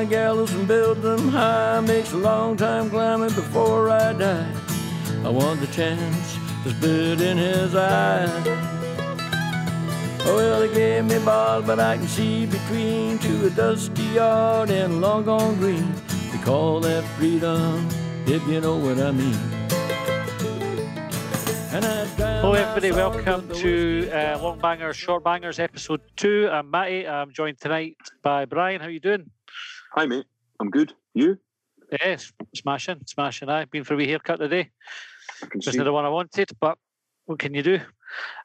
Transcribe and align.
my 0.00 0.06
gallows 0.06 0.50
and 0.54 0.66
build 0.66 1.02
them 1.02 1.28
high. 1.28 1.78
Makes 1.80 2.12
a 2.12 2.16
long 2.16 2.56
time 2.56 2.88
climbing 2.88 3.34
before 3.34 3.90
I 3.90 4.14
die. 4.14 4.50
I 5.26 5.28
want 5.28 5.60
the 5.60 5.66
chance 5.66 6.38
to 6.64 6.70
spit 6.70 7.20
in 7.20 7.36
his 7.36 7.74
eye. 7.74 8.24
Oh, 10.24 10.36
well, 10.36 10.60
they 10.60 10.72
gave 10.72 11.04
me 11.04 11.18
bars, 11.18 11.66
but 11.66 11.78
I 11.78 11.98
can 11.98 12.08
see 12.08 12.46
between 12.46 13.18
to 13.18 13.48
a 13.48 13.50
dusty 13.50 14.04
yard 14.04 14.70
and 14.70 15.02
long 15.02 15.24
gone 15.26 15.56
green. 15.56 15.92
They 16.32 16.38
call 16.38 16.80
that 16.80 17.04
freedom, 17.18 17.86
if 18.26 18.42
you 18.48 18.62
know 18.62 18.78
what 18.78 18.98
I 18.98 19.10
mean. 19.10 19.38
Hello, 21.70 22.54
everybody. 22.54 22.92
Welcome 22.92 23.48
to 23.50 24.10
uh, 24.10 24.38
Long 24.40 24.58
Bangers, 24.60 24.96
Short 24.96 25.22
Bangers, 25.22 25.58
episode 25.58 26.00
two. 26.16 26.48
I'm 26.50 26.70
Matty. 26.70 27.06
I'm 27.06 27.32
joined 27.32 27.60
tonight 27.60 27.96
by 28.22 28.46
Brian. 28.46 28.80
How 28.80 28.86
are 28.86 28.90
you 28.90 28.98
doing? 28.98 29.30
Hi, 29.92 30.06
mate. 30.06 30.26
I'm 30.60 30.70
good. 30.70 30.92
You? 31.14 31.36
Yes, 32.00 32.32
smashing, 32.54 33.00
smashing. 33.06 33.48
I've 33.48 33.72
been 33.72 33.82
for 33.82 33.94
a 33.94 33.96
wee 33.96 34.06
haircut 34.06 34.38
today. 34.38 34.70
I 35.42 35.46
can 35.46 35.60
Just 35.60 35.72
see. 35.72 35.78
not 35.78 35.84
the 35.84 35.92
one 35.92 36.04
I 36.04 36.10
wanted, 36.10 36.48
but 36.60 36.78
what 37.26 37.40
can 37.40 37.54
you 37.54 37.64
do? 37.64 37.80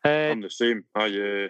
Uh, 0.04 0.09
I'm 0.09 0.41
the 0.41 0.49
same. 0.49 0.85
I 0.95 1.05
uh, 1.05 1.48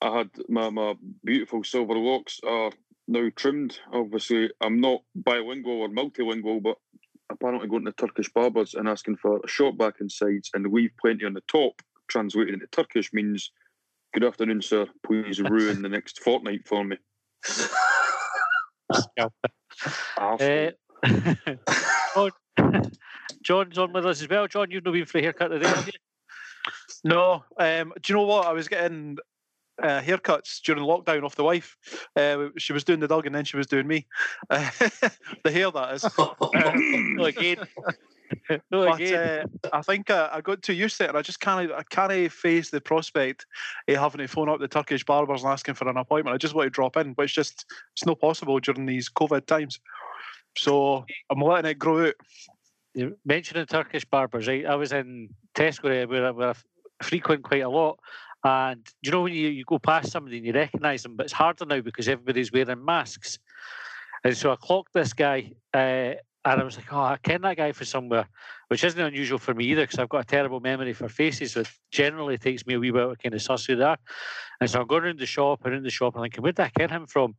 I 0.00 0.18
had 0.18 0.30
my, 0.48 0.70
my 0.70 0.94
beautiful 1.24 1.64
silver 1.64 1.94
locks 1.94 2.38
are 2.46 2.70
now 3.08 3.28
trimmed. 3.34 3.80
Obviously, 3.92 4.50
I'm 4.60 4.80
not 4.80 5.02
bilingual 5.16 5.80
or 5.82 5.88
multilingual, 5.88 6.62
but 6.62 6.76
apparently 7.32 7.68
going 7.68 7.86
to 7.86 7.92
Turkish 7.92 8.32
barbers 8.32 8.74
and 8.74 8.88
asking 8.88 9.16
for 9.16 9.40
a 9.44 9.48
short 9.48 9.76
back 9.76 9.94
and 9.98 10.10
sides 10.10 10.50
and 10.54 10.72
leave 10.72 10.92
plenty 11.00 11.24
on 11.24 11.34
the 11.34 11.42
top, 11.48 11.82
translated 12.06 12.54
into 12.54 12.68
Turkish 12.68 13.12
means 13.12 13.50
good 14.14 14.22
afternoon, 14.24 14.62
sir. 14.62 14.86
Please 15.04 15.40
ruin 15.40 15.82
the 15.82 15.88
next 15.88 16.20
fortnight 16.20 16.68
for 16.68 16.84
me. 16.84 16.96
Arsehole. 20.18 20.72
uh, 22.16 22.30
John, 22.56 22.90
John's 23.42 23.78
on 23.78 23.92
with 23.92 24.06
us 24.06 24.22
as 24.22 24.28
well. 24.28 24.46
John, 24.46 24.70
you've 24.70 24.84
not 24.84 24.92
been 24.92 25.06
for 25.06 25.18
a 25.18 25.22
haircut 25.22 25.50
today, 25.50 25.68
have 25.68 25.86
you? 25.86 25.92
No, 27.04 27.44
um, 27.58 27.92
do 28.02 28.12
you 28.12 28.16
know 28.16 28.26
what? 28.26 28.46
I 28.46 28.52
was 28.52 28.68
getting 28.68 29.16
uh, 29.82 30.00
haircuts 30.00 30.60
during 30.62 30.82
lockdown 30.82 31.24
off 31.24 31.36
the 31.36 31.44
wife. 31.44 31.76
Uh, 32.16 32.48
she 32.58 32.72
was 32.72 32.84
doing 32.84 33.00
the 33.00 33.08
dog 33.08 33.26
and 33.26 33.34
then 33.34 33.44
she 33.44 33.56
was 33.56 33.66
doing 33.66 33.86
me. 33.86 34.06
Uh, 34.50 34.68
the 35.44 35.50
hair, 35.50 35.70
that 35.70 35.94
is. 35.94 36.04
no, 37.16 37.24
again. 37.24 37.56
no, 38.70 38.84
But 38.84 38.94
again. 39.00 39.46
uh, 39.64 39.68
I 39.72 39.82
think 39.82 40.10
uh, 40.10 40.28
I 40.32 40.40
got 40.40 40.62
too 40.62 40.72
used 40.72 40.96
to 40.98 41.04
it, 41.04 41.08
and 41.10 41.18
I 41.18 41.22
just 41.22 41.40
can't. 41.40 41.70
I 41.72 41.82
can't 41.90 42.32
face 42.32 42.70
the 42.70 42.80
prospect 42.80 43.46
of 43.88 43.96
having 43.96 44.18
to 44.18 44.28
phone 44.28 44.48
up 44.48 44.60
the 44.60 44.68
Turkish 44.68 45.04
barbers 45.04 45.42
and 45.42 45.52
asking 45.52 45.74
for 45.74 45.88
an 45.88 45.96
appointment. 45.96 46.34
I 46.34 46.38
just 46.38 46.54
want 46.54 46.66
to 46.66 46.70
drop 46.70 46.96
in, 46.96 47.12
but 47.12 47.24
it's 47.24 47.32
just 47.32 47.66
it's 47.92 48.06
not 48.06 48.20
possible 48.20 48.58
during 48.60 48.86
these 48.86 49.08
COVID 49.08 49.46
times. 49.46 49.80
So 50.56 51.04
I'm 51.30 51.40
letting 51.40 51.70
it 51.70 51.78
grow 51.78 52.08
out. 52.08 52.14
You're 52.94 53.12
mentioning 53.24 53.66
Turkish 53.66 54.04
barbers, 54.04 54.48
right? 54.48 54.66
I 54.66 54.74
was 54.74 54.92
in 54.92 55.30
Tesco 55.54 56.08
where, 56.08 56.26
I- 56.26 56.30
where 56.30 56.48
I 56.50 56.54
frequent 57.04 57.44
quite 57.44 57.62
a 57.62 57.68
lot. 57.68 57.98
And 58.42 58.86
you 59.02 59.10
know 59.10 59.22
when 59.22 59.34
you, 59.34 59.48
you 59.48 59.64
go 59.64 59.78
past 59.78 60.10
somebody 60.10 60.38
and 60.38 60.46
you 60.46 60.52
recognise 60.52 61.02
them, 61.02 61.16
but 61.16 61.24
it's 61.24 61.32
harder 61.32 61.66
now 61.66 61.80
because 61.80 62.08
everybody's 62.08 62.52
wearing 62.52 62.84
masks. 62.84 63.38
And 64.24 64.36
so 64.36 64.52
I 64.52 64.56
clocked 64.56 64.92
this 64.92 65.12
guy 65.12 65.52
uh, 65.74 66.14
and 66.44 66.60
I 66.60 66.64
was 66.64 66.76
like, 66.76 66.92
oh, 66.92 67.00
I 67.00 67.18
ken 67.22 67.42
that 67.42 67.58
guy 67.58 67.72
from 67.72 67.86
somewhere, 67.86 68.26
which 68.68 68.82
isn't 68.82 69.00
unusual 69.00 69.38
for 69.38 69.52
me 69.52 69.66
either 69.66 69.82
because 69.82 69.98
I've 69.98 70.08
got 70.08 70.22
a 70.22 70.26
terrible 70.26 70.60
memory 70.60 70.94
for 70.94 71.08
faces. 71.08 71.52
So 71.52 71.60
it 71.60 71.70
generally 71.90 72.38
takes 72.38 72.66
me 72.66 72.74
a 72.74 72.80
wee 72.80 72.90
bit 72.90 73.10
to 73.10 73.16
kind 73.16 73.34
of 73.34 73.42
suss 73.42 73.66
who 73.66 73.76
they 73.76 73.84
are. 73.84 73.98
And 74.60 74.70
so 74.70 74.80
I'm 74.80 74.86
going 74.86 75.04
around 75.04 75.18
the 75.18 75.26
shop, 75.26 75.66
around 75.66 75.82
the 75.82 75.90
shop, 75.90 76.14
and 76.14 76.24
thinking, 76.24 76.42
where 76.42 76.52
did 76.52 76.64
I 76.64 76.70
ken 76.70 76.88
him 76.88 77.06
from? 77.06 77.34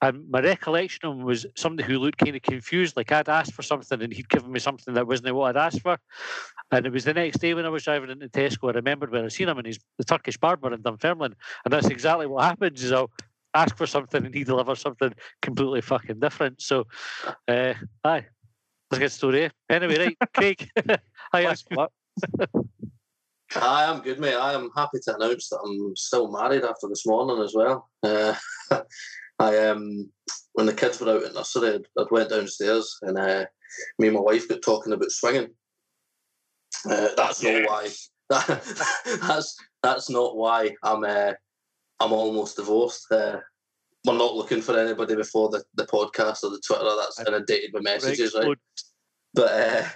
And 0.00 0.30
my 0.30 0.40
recollection 0.40 1.06
of 1.06 1.16
him 1.16 1.24
was 1.24 1.44
somebody 1.56 1.90
who 1.92 1.98
looked 1.98 2.18
kind 2.18 2.36
of 2.36 2.42
confused, 2.42 2.96
like 2.96 3.10
I'd 3.10 3.28
asked 3.28 3.52
for 3.52 3.62
something 3.62 4.00
and 4.00 4.12
he'd 4.12 4.28
given 4.28 4.52
me 4.52 4.60
something 4.60 4.94
that 4.94 5.06
wasn't 5.06 5.34
what 5.34 5.56
I'd 5.56 5.66
asked 5.66 5.82
for. 5.82 5.98
And 6.70 6.86
it 6.86 6.92
was 6.92 7.04
the 7.04 7.14
next 7.14 7.38
day 7.38 7.54
when 7.54 7.64
I 7.66 7.68
was 7.68 7.82
driving 7.82 8.10
into 8.10 8.28
Tesco, 8.28 8.70
I 8.70 8.74
remembered 8.76 9.10
where 9.10 9.24
I'd 9.24 9.32
seen 9.32 9.48
him 9.48 9.58
and 9.58 9.66
he's 9.66 9.80
the 9.96 10.04
Turkish 10.04 10.36
barber 10.36 10.72
in 10.72 10.82
Dunfermline. 10.82 11.34
And 11.64 11.72
that's 11.72 11.88
exactly 11.88 12.26
what 12.26 12.44
happens 12.44 12.84
is 12.84 12.92
I'll 12.92 13.10
ask 13.54 13.76
for 13.76 13.86
something 13.86 14.24
and 14.24 14.34
he 14.34 14.44
delivers 14.44 14.80
something 14.80 15.12
completely 15.42 15.80
fucking 15.80 16.20
different. 16.20 16.62
So, 16.62 16.86
uh, 17.48 17.74
aye, 18.04 18.26
that's 18.90 18.98
a 18.98 19.00
good 19.00 19.12
story. 19.12 19.44
eh? 19.46 19.48
Anyway, 19.68 19.98
right, 19.98 20.16
Craig. 20.34 20.68
Hi, 21.32 21.44
Thanks 21.44 21.62
for 21.62 21.88
that. 22.14 22.64
Hi, 23.52 23.90
I'm 23.90 24.02
good, 24.02 24.20
mate. 24.20 24.34
I 24.34 24.52
am 24.52 24.70
happy 24.76 24.98
to 25.04 25.16
announce 25.16 25.48
that 25.48 25.60
I'm 25.64 25.96
still 25.96 26.30
married 26.30 26.64
after 26.64 26.86
this 26.86 27.06
morning 27.06 27.42
as 27.42 27.54
well. 27.54 27.88
Uh, 28.02 28.34
I 29.38 29.56
um, 29.66 30.10
when 30.52 30.66
the 30.66 30.74
kids 30.74 31.00
were 31.00 31.10
out 31.10 31.24
at 31.24 31.34
nursery, 31.34 31.74
I'd, 31.74 31.86
I'd 31.98 32.10
went 32.10 32.30
downstairs 32.30 32.98
and 33.02 33.18
uh, 33.18 33.46
me 33.98 34.08
and 34.08 34.16
my 34.16 34.22
wife 34.22 34.48
got 34.48 34.62
talking 34.62 34.92
about 34.92 35.10
swinging. 35.10 35.48
Uh, 36.88 37.08
that's 37.16 37.42
not 37.42 37.66
why. 37.66 37.88
that's 38.30 39.56
that's 39.82 40.10
not 40.10 40.36
why 40.36 40.74
I'm 40.82 41.04
uh, 41.04 41.32
I'm 42.00 42.12
almost 42.12 42.56
divorced. 42.56 43.10
Uh, 43.10 43.38
we're 44.04 44.16
not 44.16 44.34
looking 44.34 44.62
for 44.62 44.78
anybody 44.78 45.16
before 45.16 45.48
the, 45.48 45.62
the 45.74 45.86
podcast 45.86 46.44
or 46.44 46.50
the 46.50 46.62
Twitter. 46.66 46.84
That's 46.84 47.20
inundated 47.20 47.70
with 47.72 47.82
messages, 47.82 48.34
right? 48.34 48.52
Explode. 48.52 48.58
But 49.34 49.52
uh, 49.52 49.88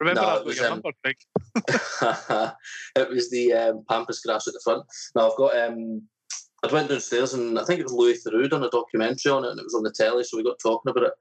Remember 0.00 0.20
No, 0.20 0.26
that 0.26 0.36
it 0.40 0.44
was 0.44 0.46
was, 0.46 0.56
your 0.58 0.66
um, 0.66 0.72
number, 0.72 0.90
Craig. 1.02 1.16
it 2.96 3.08
was 3.08 3.30
the 3.30 3.52
um, 3.52 3.84
pampas 3.88 4.20
grass 4.20 4.48
at 4.48 4.54
the 4.54 4.60
front. 4.64 4.84
Now 5.14 5.30
I've 5.30 5.36
got. 5.36 5.56
Um, 5.56 6.02
I 6.62 6.72
went 6.72 6.88
downstairs 6.88 7.34
and 7.34 7.58
I 7.58 7.64
think 7.64 7.80
it 7.80 7.84
was 7.84 7.92
Louis 7.92 8.22
Theroux 8.22 8.48
done 8.48 8.62
a 8.62 8.70
documentary 8.70 9.32
on 9.32 9.44
it, 9.44 9.50
and 9.50 9.58
it 9.58 9.64
was 9.64 9.74
on 9.74 9.82
the 9.82 9.90
telly, 9.90 10.22
so 10.24 10.36
we 10.36 10.44
got 10.44 10.58
talking 10.62 10.90
about 10.90 11.04
it, 11.04 11.12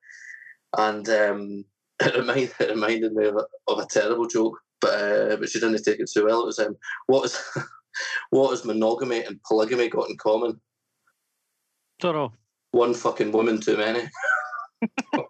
and 0.78 1.10
um, 1.10 1.66
it 2.02 2.16
reminded 2.16 2.52
it 2.60 2.70
reminded 2.70 3.14
me 3.14 3.26
of 3.26 3.36
a, 3.36 3.46
of 3.68 3.80
a 3.80 3.88
terrible 3.88 4.28
joke, 4.28 4.60
but 4.80 4.94
uh, 4.94 5.36
but 5.38 5.50
she 5.50 5.60
didn't 5.60 5.84
take 5.84 6.00
it 6.00 6.10
too 6.12 6.26
well. 6.26 6.44
It 6.44 6.48
was 6.48 6.60
um, 6.60 6.76
what 7.08 7.26
is 7.26 7.40
what 8.30 8.52
has 8.52 8.66
monogamy 8.66 9.24
and 9.24 9.42
polygamy 9.44 9.90
got 9.90 10.10
in 10.10 10.18
common? 10.18 10.62
Don't 12.00 12.16
know. 12.16 12.34
One 12.72 12.94
fucking 12.94 13.32
woman 13.32 13.60
too 13.60 13.78
many. 13.78 14.10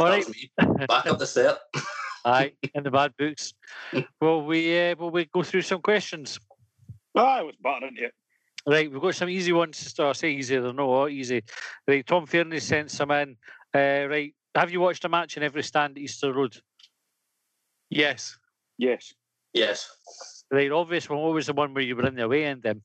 All 0.00 0.06
right. 0.06 0.24
Back 0.86 1.06
up 1.06 1.18
the 1.18 1.26
set. 1.26 1.58
Aye, 2.28 2.52
in 2.74 2.82
the 2.82 2.90
bad 2.90 3.12
books. 3.16 3.54
Well, 4.20 4.42
we 4.44 4.90
uh, 4.90 4.96
will 4.96 5.10
we 5.10 5.24
go 5.24 5.42
through 5.42 5.62
some 5.62 5.80
questions. 5.80 6.38
Ah, 7.16 7.38
I 7.38 7.42
was 7.42 7.54
battering 7.62 7.96
it. 7.96 8.12
Right, 8.66 8.90
we've 8.90 9.00
got 9.00 9.14
some 9.14 9.30
easy 9.30 9.52
ones. 9.52 9.92
To, 9.94 10.06
I 10.06 10.12
say 10.12 10.32
easy, 10.32 10.58
they're 10.58 10.72
not 10.72 11.06
easy. 11.06 11.42
Right, 11.86 12.06
Tom 12.06 12.26
Fairney 12.26 12.60
sent 12.60 12.90
some 12.90 13.10
in. 13.12 13.36
Uh, 13.74 14.06
right, 14.08 14.34
have 14.54 14.70
you 14.70 14.80
watched 14.80 15.04
a 15.04 15.08
match 15.08 15.36
in 15.36 15.42
every 15.42 15.62
stand 15.62 15.96
at 15.96 16.02
Easter 16.02 16.32
Road? 16.32 16.56
Yes. 17.88 18.36
Yes. 18.76 19.14
Yes. 19.54 19.90
Right, 20.50 20.70
obvious 20.70 21.08
one. 21.08 21.20
What 21.20 21.32
was 21.32 21.46
the 21.46 21.54
one 21.54 21.72
where 21.72 21.82
you 21.82 21.96
were 21.96 22.06
in 22.06 22.14
the 22.14 22.24
away 22.24 22.44
end 22.44 22.62
then? 22.62 22.82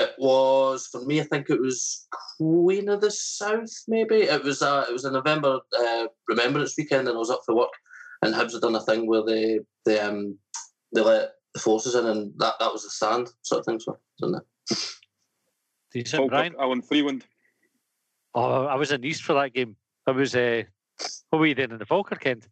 It 0.00 0.14
was 0.18 0.86
for 0.90 1.04
me. 1.04 1.20
I 1.20 1.24
think 1.24 1.50
it 1.50 1.60
was 1.60 2.06
Queen 2.38 2.88
of 2.88 3.02
the 3.02 3.10
South. 3.10 3.70
Maybe 3.86 4.22
it 4.22 4.42
was. 4.42 4.62
Uh, 4.62 4.86
it 4.88 4.92
was 4.92 5.04
a 5.04 5.10
November 5.10 5.60
uh, 5.78 6.06
Remembrance 6.26 6.74
weekend, 6.78 7.06
and 7.06 7.16
I 7.16 7.18
was 7.18 7.30
up 7.30 7.42
for 7.44 7.54
work. 7.54 7.72
And 8.22 8.34
Hibs 8.34 8.52
had 8.52 8.62
done 8.62 8.76
a 8.76 8.80
thing 8.80 9.06
where 9.06 9.22
they 9.22 9.60
they 9.84 10.00
um 10.00 10.38
they 10.94 11.02
let 11.02 11.32
the 11.52 11.60
forces 11.60 11.94
in, 11.94 12.06
and 12.06 12.32
that, 12.38 12.54
that 12.60 12.72
was 12.72 12.84
the 12.84 12.90
stand 12.90 13.28
sort 13.42 13.60
of 13.60 13.66
thing. 13.66 13.80
So, 13.80 13.98
wasn't 14.20 14.42
it? 14.42 14.78
Decent, 15.92 16.20
Falkirk, 16.20 16.30
Brian. 16.30 16.54
Alan 16.58 16.82
Freeland. 16.82 17.26
Oh, 18.34 18.64
I 18.66 18.76
was 18.76 18.92
in 18.92 19.04
East 19.04 19.22
for 19.22 19.34
that 19.34 19.52
game. 19.52 19.76
I 20.06 20.12
was. 20.12 20.34
Uh, 20.34 20.62
what 21.28 21.40
were 21.40 21.46
you 21.46 21.54
doing 21.54 21.72
in 21.72 21.78
the 21.78 21.86
Falkirk 21.86 22.26
end? 22.26 22.48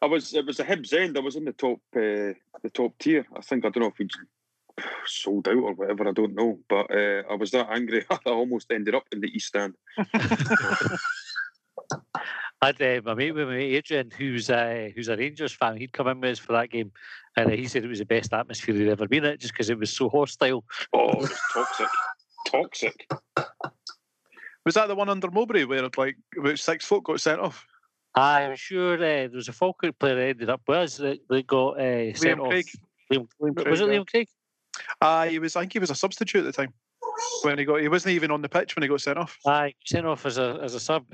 I 0.00 0.06
was 0.06 0.32
it 0.32 0.46
was 0.46 0.58
a 0.58 0.64
Hibs 0.64 0.92
end. 0.94 1.18
I 1.18 1.20
was 1.20 1.36
in 1.36 1.44
the 1.44 1.52
top 1.52 1.80
uh, 1.94 2.32
the 2.62 2.70
top 2.72 2.98
tier. 2.98 3.26
I 3.36 3.42
think 3.42 3.64
I 3.64 3.68
don't 3.68 3.82
know 3.82 3.88
if 3.88 3.98
we 3.98 4.08
sold 5.06 5.48
out 5.48 5.56
or 5.56 5.74
whatever. 5.74 6.08
I 6.08 6.12
don't 6.12 6.34
know, 6.34 6.58
but 6.68 6.90
uh, 6.90 7.22
I 7.30 7.34
was 7.34 7.50
that 7.52 7.68
angry. 7.70 8.04
I 8.10 8.18
almost 8.26 8.70
ended 8.70 8.94
up 8.94 9.04
in 9.12 9.20
the 9.20 9.28
East 9.28 9.48
Stand. 9.48 9.74
I 12.62 12.66
had 12.66 12.80
uh, 12.80 13.00
my 13.04 13.14
mate 13.14 13.32
with 13.32 13.48
me, 13.48 13.74
Adrian, 13.74 14.10
who's 14.16 14.48
uh, 14.48 14.90
who's 14.94 15.08
a 15.08 15.16
Rangers 15.16 15.52
fan. 15.52 15.76
He'd 15.76 15.92
come 15.92 16.06
in 16.08 16.20
with 16.20 16.32
us 16.32 16.38
for 16.38 16.52
that 16.52 16.70
game, 16.70 16.92
and 17.36 17.50
uh, 17.50 17.56
he 17.56 17.66
said 17.66 17.84
it 17.84 17.88
was 17.88 17.98
the 17.98 18.04
best 18.04 18.32
atmosphere 18.32 18.74
he'd 18.74 18.88
ever 18.88 19.08
been 19.08 19.24
in, 19.24 19.38
just 19.38 19.52
because 19.52 19.68
it 19.68 19.78
was 19.78 19.92
so 19.92 20.08
hostile. 20.08 20.64
Oh, 20.92 21.08
it 21.10 21.18
was 21.18 21.40
toxic, 21.52 21.88
toxic. 22.46 23.10
Was 24.64 24.74
that 24.74 24.86
the 24.86 24.94
one 24.94 25.08
under 25.08 25.28
Mowbray 25.28 25.64
where 25.64 25.88
like 25.96 26.16
about 26.38 26.58
six 26.58 26.84
folk 26.84 27.04
got 27.04 27.20
sent 27.20 27.40
off? 27.40 27.66
I'm 28.14 28.56
sure 28.56 28.94
uh, 28.94 28.98
there 28.98 29.30
was 29.30 29.48
a 29.48 29.52
Falkirk 29.52 29.98
player 29.98 30.14
that 30.14 30.28
ended 30.28 30.50
up 30.50 30.60
with 30.68 30.78
us 30.78 30.96
that, 30.98 31.18
that 31.28 31.46
got 31.46 31.80
uh, 31.80 32.14
sent 32.14 32.38
Liam 32.38 32.42
off. 32.42 32.50
Craig. 32.50 32.66
Liam, 33.10 33.28
Liam, 33.40 33.56
Craig, 33.56 33.68
was 33.68 33.80
it 33.80 33.88
yeah. 33.88 33.94
Liam 33.94 34.06
Craig? 34.06 34.28
Uh, 35.00 35.26
he 35.26 35.38
was. 35.38 35.56
I 35.56 35.60
think 35.60 35.72
he 35.72 35.78
was 35.78 35.90
a 35.90 35.94
substitute 35.94 36.40
at 36.40 36.44
the 36.46 36.52
time 36.52 36.72
when 37.42 37.58
he 37.58 37.64
got. 37.64 37.80
He 37.80 37.88
wasn't 37.88 38.14
even 38.14 38.30
on 38.30 38.42
the 38.42 38.48
pitch 38.48 38.74
when 38.76 38.82
he 38.82 38.88
got 38.88 39.00
sent 39.00 39.18
off. 39.18 39.38
Aye, 39.46 39.74
sent 39.84 40.06
off 40.06 40.24
as 40.26 40.38
a 40.38 40.58
as 40.62 40.74
a 40.74 40.80
sub. 40.80 41.04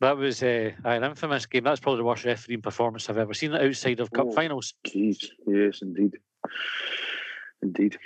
That 0.00 0.16
was 0.16 0.42
uh, 0.42 0.72
an 0.84 1.04
infamous 1.04 1.46
game. 1.46 1.64
That's 1.64 1.80
probably 1.80 1.98
the 1.98 2.04
worst 2.04 2.24
refereeing 2.24 2.60
performance 2.62 3.08
I've 3.08 3.16
ever 3.18 3.32
seen 3.32 3.54
outside 3.54 4.00
of 4.00 4.10
cup 4.10 4.26
Oh. 4.28 4.32
finals. 4.32 4.74
Jeez, 4.86 5.24
yes, 5.46 5.80
indeed, 5.82 6.14
indeed. 7.62 7.96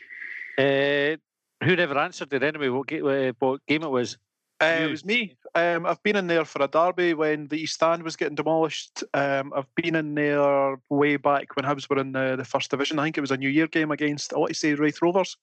Uh, 0.58 1.16
Who 1.64 1.74
never 1.76 1.98
answered 1.98 2.32
it 2.34 2.42
anyway? 2.42 2.68
What, 2.68 2.86
ga- 2.86 3.00
uh, 3.28 3.32
what 3.38 3.64
game 3.66 3.82
it 3.82 3.88
was? 3.90 4.18
Uh, 4.60 4.78
it 4.82 4.90
was 4.90 5.04
me. 5.04 5.36
Um, 5.54 5.86
I've 5.86 6.02
been 6.02 6.16
in 6.16 6.26
there 6.26 6.44
for 6.44 6.62
a 6.62 6.68
derby 6.68 7.14
when 7.14 7.48
the 7.48 7.56
East 7.56 7.74
Stand 7.74 8.02
was 8.02 8.16
getting 8.16 8.34
demolished. 8.34 9.02
Um, 9.14 9.52
I've 9.54 9.72
been 9.74 9.96
in 9.96 10.14
there 10.14 10.76
way 10.88 11.16
back 11.16 11.56
when 11.56 11.64
Hibs 11.64 11.88
were 11.88 11.98
in 11.98 12.12
the, 12.12 12.36
the 12.36 12.44
first 12.44 12.70
division. 12.70 12.98
I 12.98 13.04
think 13.04 13.18
it 13.18 13.22
was 13.22 13.30
a 13.30 13.36
New 13.36 13.48
Year 13.48 13.66
game 13.66 13.90
against, 13.90 14.32
I 14.34 14.38
want 14.38 14.52
to 14.52 14.58
say, 14.58 14.74
Raith 14.74 15.00
Rovers. 15.02 15.36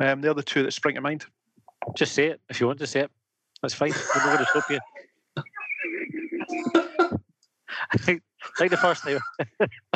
Um, 0.00 0.20
they're 0.20 0.34
the 0.34 0.42
two 0.42 0.62
that 0.62 0.72
spring 0.72 0.94
to 0.94 1.00
mind. 1.00 1.26
Just 1.96 2.12
say 2.12 2.26
it 2.26 2.40
if 2.48 2.60
you 2.60 2.66
want 2.66 2.78
to 2.78 2.86
say 2.86 3.00
it. 3.00 3.10
That's 3.62 3.74
fine. 3.74 3.92
We're 4.14 4.24
not 4.24 4.34
going 4.34 4.38
to 4.38 4.50
stop 4.50 4.70
you. 4.70 4.78
I 7.92 7.96
think, 7.96 8.22
the 8.58 8.76
first 8.76 9.04
time, 9.04 9.18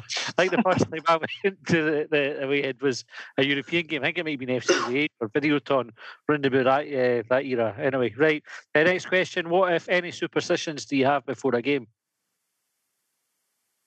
I 0.39 0.49
think 0.49 0.53
the 0.53 0.63
first 0.63 0.91
time 0.91 1.03
I 1.07 1.17
went 1.17 1.67
to 1.67 1.85
the, 1.85 2.09
the 2.11 2.45
away 2.45 2.63
end 2.65 2.81
was 2.81 3.05
a 3.39 3.45
European 3.45 3.87
game. 3.87 4.03
I 4.03 4.07
think 4.07 4.19
it 4.19 4.25
might 4.25 4.31
have 4.33 4.41
been 4.41 4.61
FCA 4.61 5.07
or 5.21 5.29
Videoton, 5.29 5.91
round 6.29 6.47
about 6.47 6.65
that, 6.65 6.87
uh, 6.87 7.23
that 7.29 7.45
era. 7.45 7.75
Anyway, 7.79 8.15
right. 8.17 8.43
The 8.75 8.85
next 8.85 9.07
question: 9.07 9.49
What, 9.49 9.73
if 9.73 9.89
any, 9.89 10.11
superstitions 10.11 10.87
do 10.87 10.97
you 10.97 11.07
have 11.07 11.27
before 11.27 11.55
a 11.55 11.63
game? 11.63 11.87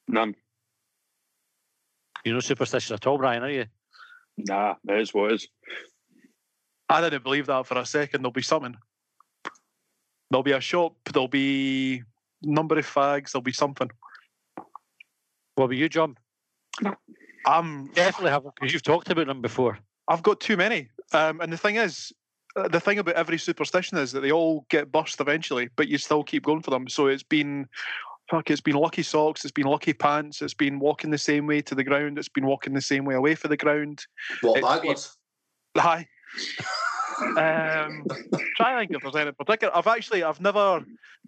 None. 0.07 0.35
You're 2.23 2.35
no 2.35 2.39
superstitious 2.39 2.91
at 2.91 3.06
all, 3.06 3.17
Brian, 3.17 3.44
are 3.44 3.50
you? 3.50 3.65
Nah, 4.38 4.75
it 4.88 5.00
is 5.00 5.13
what 5.13 5.31
it 5.31 5.35
is. 5.35 5.47
I 6.89 7.01
didn't 7.01 7.23
believe 7.23 7.47
that 7.47 7.65
for 7.65 7.77
a 7.77 7.85
second. 7.85 8.21
There'll 8.21 8.31
be 8.31 8.41
something. 8.41 8.75
There'll 10.29 10.44
be 10.44 10.51
a 10.51 10.62
shop. 10.62 10.95
There'll 11.12 11.27
be 11.27 12.03
number 12.41 12.77
of 12.77 12.85
fags. 12.85 13.31
There'll 13.31 13.44
be 13.44 13.51
something. 13.53 13.89
What 15.55 15.65
about 15.65 15.77
you, 15.77 15.89
John? 15.89 16.17
I'm 17.45 17.87
Definitely 17.93 18.31
have 18.31 18.43
because 18.43 18.73
you've 18.73 18.83
talked 18.83 19.09
about 19.09 19.27
them 19.27 19.41
before. 19.41 19.79
I've 20.07 20.23
got 20.23 20.39
too 20.39 20.57
many. 20.57 20.89
Um, 21.13 21.41
and 21.41 21.51
the 21.51 21.57
thing 21.57 21.77
is, 21.77 22.11
uh, 22.55 22.67
the 22.67 22.79
thing 22.79 22.99
about 22.99 23.15
every 23.15 23.37
superstition 23.37 23.97
is 23.97 24.11
that 24.11 24.21
they 24.21 24.31
all 24.31 24.65
get 24.69 24.91
burst 24.91 25.19
eventually, 25.19 25.69
but 25.75 25.87
you 25.87 25.97
still 25.97 26.23
keep 26.23 26.43
going 26.43 26.61
for 26.61 26.71
them. 26.71 26.87
So 26.87 27.07
it's 27.07 27.23
been, 27.23 27.67
fuck, 28.29 28.49
it's 28.49 28.61
been 28.61 28.75
lucky 28.75 29.03
socks, 29.03 29.45
it's 29.45 29.51
been 29.51 29.67
lucky 29.67 29.93
pants, 29.93 30.41
it's 30.41 30.53
been 30.53 30.79
walking 30.79 31.11
the 31.11 31.17
same 31.17 31.47
way 31.47 31.61
to 31.61 31.75
the 31.75 31.83
ground, 31.83 32.17
it's 32.17 32.29
been 32.29 32.45
walking 32.45 32.73
the 32.73 32.81
same 32.81 33.05
way 33.05 33.15
away 33.15 33.35
for 33.35 33.47
the 33.47 33.57
ground. 33.57 34.05
What 34.41 34.57
It's 34.57 34.67
backwards? 34.67 35.17
Hi. 35.77 36.07
Um, 37.21 38.06
try 38.56 38.71
and 38.71 38.79
think 38.79 38.91
if 38.91 39.01
there's 39.01 39.15
any 39.15 39.31
particular. 39.31 39.75
I've 39.75 39.88
actually, 39.88 40.23
I've 40.23 40.41
never, 40.41 40.83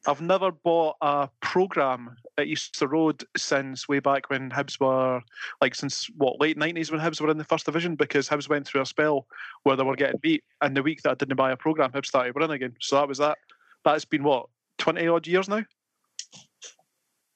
I've 0.06 0.22
never 0.22 0.51
bought 0.51 0.95
a 1.01 1.30
program 1.42 2.16
at 2.38 2.48
Easter 2.48 2.88
Road 2.88 3.24
since 3.36 3.88
way 3.88 4.00
back 4.00 4.30
when 4.30 4.50
Hibs 4.50 4.80
were 4.80 5.22
like 5.62 5.75
since 5.75 6.10
what 6.18 6.39
late 6.39 6.57
nineties 6.57 6.92
when 6.92 7.00
Hibs 7.00 7.22
were 7.22 7.30
in 7.30 7.38
the 7.38 7.44
first 7.44 7.66
division 7.66 7.95
because 7.95 8.28
Hibs 8.28 8.50
went 8.50 8.68
through 8.68 8.81
a 8.81 8.86
spell 8.86 9.28
where 9.63 9.75
they 9.75 9.84
were 9.84 9.95
getting 9.95 10.19
beat, 10.22 10.44
and 10.62 10.75
the 10.75 10.84
week 10.84 11.01
that 11.04 11.12
I 11.12 11.16
didn't 11.16 11.36
buy 11.36 11.51
a 11.51 11.57
program, 11.57 11.92
Hibs 11.92 12.07
started 12.07 12.36
winning 12.36 12.51
again. 12.51 12.75
So 12.80 12.95
that 12.98 13.07
was 13.07 13.18
that. 13.19 13.38
That's 13.86 14.06
been 14.06 14.24
what 14.24 14.48
twenty 14.78 15.07
odd 15.07 15.28
years 15.28 15.50
now. 15.50 15.63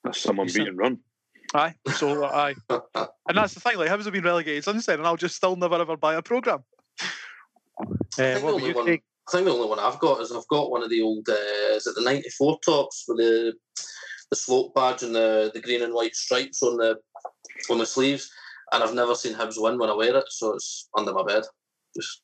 That's 0.03 0.21
someone 0.21 0.47
Decent. 0.47 0.77
run. 0.77 0.99
Aye. 1.53 1.75
So 1.95 2.23
aye, 2.25 2.55
and 2.69 3.37
that's 3.37 3.53
the 3.53 3.59
thing. 3.59 3.77
Like 3.77 3.89
Hibs 3.89 4.05
have 4.05 4.13
been 4.13 4.23
relegated 4.23 4.63
since 4.63 4.85
then, 4.85 4.99
and 4.99 5.07
I'll 5.07 5.17
just 5.17 5.35
still 5.35 5.55
never 5.55 5.75
ever 5.75 5.97
buy 5.97 6.15
a 6.15 6.21
program. 6.21 6.63
Uh, 7.81 8.23
I 8.23 8.33
think, 8.33 8.43
what 8.43 8.51
the 8.51 8.55
only 8.55 8.67
you, 8.67 8.73
one? 8.75 8.89
I 8.89 9.31
think 9.31 9.45
the 9.45 9.53
only 9.53 9.67
one 9.67 9.79
I've 9.79 9.99
got 9.99 10.21
is 10.21 10.31
I've 10.31 10.47
got 10.47 10.71
one 10.71 10.83
of 10.83 10.89
the 10.89 11.01
old 11.01 11.27
uh, 11.29 11.75
is 11.75 11.87
it 11.87 11.95
the 11.95 12.03
'94 12.03 12.59
tops 12.65 13.05
with 13.07 13.17
the 13.17 13.53
the 14.29 14.35
slope 14.35 14.73
badge 14.73 15.03
and 15.03 15.13
the, 15.13 15.51
the 15.53 15.61
green 15.61 15.83
and 15.83 15.93
white 15.93 16.15
stripes 16.15 16.63
on 16.63 16.77
the 16.77 16.97
on 17.69 17.77
the 17.77 17.85
sleeves, 17.85 18.31
and 18.71 18.83
I've 18.83 18.93
never 18.93 19.15
seen 19.15 19.33
Hibs 19.33 19.55
win 19.57 19.77
when 19.77 19.89
I 19.89 19.93
wear 19.93 20.15
it, 20.15 20.25
so 20.29 20.53
it's 20.53 20.89
under 20.97 21.13
my 21.13 21.23
bed. 21.23 21.43
Just 21.95 22.21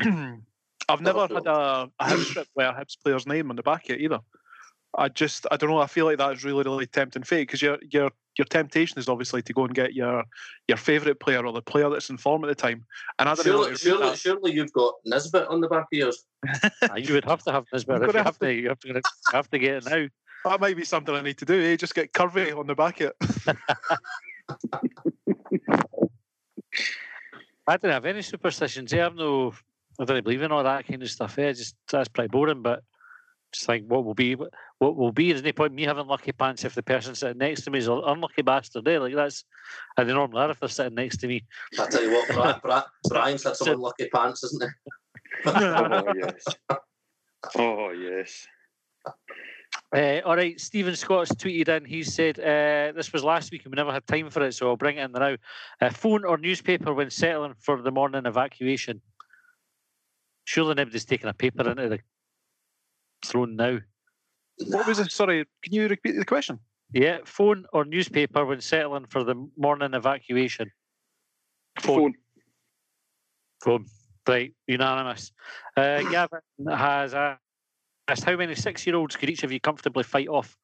I've 0.00 1.00
never 1.00 1.26
Never 1.28 1.34
had 1.34 1.46
a, 1.46 1.90
a 1.98 2.04
Hibs 2.04 2.24
strip 2.30 2.48
with 2.54 2.66
a 2.66 2.72
Hibs 2.72 2.96
player's 3.02 3.26
name 3.26 3.50
on 3.50 3.56
the 3.56 3.62
back 3.62 3.88
of 3.88 3.96
it 3.96 4.00
either. 4.00 4.20
I 4.96 5.08
just 5.08 5.46
I 5.50 5.56
don't 5.56 5.70
know. 5.70 5.78
I 5.78 5.86
feel 5.86 6.06
like 6.06 6.18
that's 6.18 6.44
really 6.44 6.64
really 6.64 6.86
tempting 6.86 7.22
fate 7.22 7.48
because 7.48 7.62
your 7.62 7.78
your 7.90 8.10
your 8.38 8.46
temptation 8.46 8.98
is 8.98 9.08
obviously 9.08 9.42
to 9.42 9.52
go 9.52 9.64
and 9.64 9.74
get 9.74 9.94
your 9.94 10.24
your 10.68 10.78
favourite 10.78 11.20
player 11.20 11.44
or 11.44 11.52
the 11.52 11.60
player 11.60 11.90
that's 11.90 12.08
in 12.08 12.16
form 12.16 12.44
at 12.44 12.48
the 12.48 12.54
time. 12.54 12.86
And 13.18 13.28
I 13.28 13.34
don't 13.34 13.44
surely, 13.44 13.70
how 13.70 13.76
surely, 13.76 14.16
surely 14.16 14.52
you've 14.52 14.72
got 14.72 14.94
Nisbet 15.04 15.48
on 15.48 15.60
the 15.60 15.68
back 15.68 15.86
of 15.92 15.98
yours. 15.98 16.24
Ah, 16.82 16.96
you 16.96 17.14
would 17.14 17.24
have 17.24 17.42
to 17.44 17.52
have 17.52 17.64
this, 17.72 17.84
but 17.84 17.96
I'm 17.96 18.02
if 18.02 18.08
you 18.08 18.12
gonna 18.12 18.24
have 18.24 18.26
have 18.26 18.38
to, 18.38 18.54
you 18.54 18.68
have 18.68 18.78
to, 18.80 18.88
you 18.88 19.00
have 19.32 19.50
to 19.50 19.58
get 19.58 19.74
it 19.74 19.84
now. 19.86 20.06
That 20.44 20.60
might 20.60 20.76
be 20.76 20.84
something 20.84 21.12
I 21.12 21.20
need 21.20 21.38
to 21.38 21.44
do. 21.44 21.60
Eh? 21.60 21.74
Just 21.74 21.96
get 21.96 22.12
curvy 22.12 22.56
on 22.56 22.68
the 22.68 22.74
back 22.76 23.00
of 23.00 23.12
it. 23.20 23.46
I 27.66 27.76
don't 27.76 27.90
have 27.90 28.04
any 28.04 28.22
superstitions. 28.22 28.92
Eh? 28.92 29.04
I've 29.04 29.16
no, 29.16 29.52
I 29.98 30.04
don't 30.04 30.22
believe 30.22 30.42
in 30.42 30.52
all 30.52 30.62
that 30.62 30.86
kind 30.86 31.02
of 31.02 31.10
stuff. 31.10 31.36
Eh? 31.40 31.52
Just 31.52 31.74
that's 31.90 32.08
pretty 32.08 32.28
boring. 32.28 32.62
But 32.62 32.84
just 33.52 33.66
think, 33.66 33.86
what 33.86 34.04
will 34.04 34.14
be, 34.14 34.34
what 34.34 34.96
will 34.96 35.12
be? 35.12 35.32
There's 35.32 35.44
no 35.44 35.52
point 35.52 35.72
me 35.72 35.84
having 35.84 36.06
lucky 36.06 36.32
pants 36.32 36.64
if 36.64 36.74
the 36.74 36.82
person 36.82 37.14
sitting 37.14 37.38
next 37.38 37.62
to 37.62 37.70
me 37.70 37.78
is 37.78 37.88
an 37.88 38.02
unlucky 38.04 38.42
bastard. 38.42 38.86
Eh? 38.86 38.98
Like 38.98 39.14
that's, 39.14 39.44
and 39.96 40.08
they 40.08 40.12
normally 40.12 40.42
are 40.42 40.50
if 40.50 40.60
they're 40.60 40.68
sitting 40.68 40.94
next 40.94 41.18
to 41.18 41.28
me. 41.28 41.44
I 41.78 41.86
tell 41.86 42.02
you 42.02 42.12
what, 42.12 42.28
Bri- 42.28 42.60
Bri- 42.70 42.82
Brian's 43.08 43.44
had 43.44 43.56
some 43.56 43.68
unlucky 43.68 44.08
pants, 44.08 44.44
isn't 44.44 44.62
he? 44.62 44.68
Oh 45.46 46.12
yes. 46.20 46.44
Oh 47.56 47.90
yes. 47.90 48.46
Uh, 49.94 50.20
all 50.26 50.36
right, 50.36 50.60
Stephen 50.60 50.94
Scott's 50.94 51.32
tweeted 51.32 51.68
in. 51.68 51.84
He 51.84 52.02
said 52.02 52.38
uh, 52.38 52.92
this 52.94 53.12
was 53.12 53.24
last 53.24 53.50
week 53.50 53.64
and 53.64 53.72
we 53.72 53.76
never 53.76 53.92
had 53.92 54.06
time 54.06 54.28
for 54.28 54.42
it, 54.44 54.52
so 54.52 54.68
I'll 54.68 54.76
bring 54.76 54.98
it 54.98 55.04
in 55.04 55.12
now. 55.12 55.36
Uh, 55.80 55.90
phone 55.90 56.24
or 56.24 56.36
newspaper 56.36 56.92
when 56.92 57.10
settling 57.10 57.54
for 57.58 57.80
the 57.80 57.90
morning 57.90 58.26
evacuation. 58.26 59.00
Surely 60.44 60.74
nobody's 60.74 61.04
taking 61.04 61.28
a 61.28 61.34
paper 61.34 61.68
into 61.68 61.88
the 61.88 62.00
throne 63.24 63.56
now. 63.56 63.78
what 64.58 64.86
was 64.86 64.98
it? 64.98 65.10
Sorry, 65.12 65.44
can 65.62 65.72
you 65.72 65.88
repeat 65.88 66.16
the 66.16 66.24
question? 66.24 66.58
Yeah, 66.92 67.18
phone 67.24 67.66
or 67.72 67.84
newspaper 67.84 68.44
when 68.46 68.60
settling 68.60 69.06
for 69.06 69.24
the 69.24 69.34
morning 69.56 69.94
evacuation. 69.94 70.70
Phone. 71.80 72.14
Phone. 73.62 73.86
Right, 74.26 74.54
unanimous. 74.66 75.32
Uh, 75.76 76.02
Gavin 76.10 76.40
has 76.68 77.14
asked 77.14 78.24
how 78.24 78.36
many 78.36 78.54
six-year-olds 78.54 79.16
could 79.16 79.30
each 79.30 79.44
of 79.44 79.52
you 79.52 79.60
comfortably 79.60 80.04
fight 80.04 80.28
off? 80.28 80.56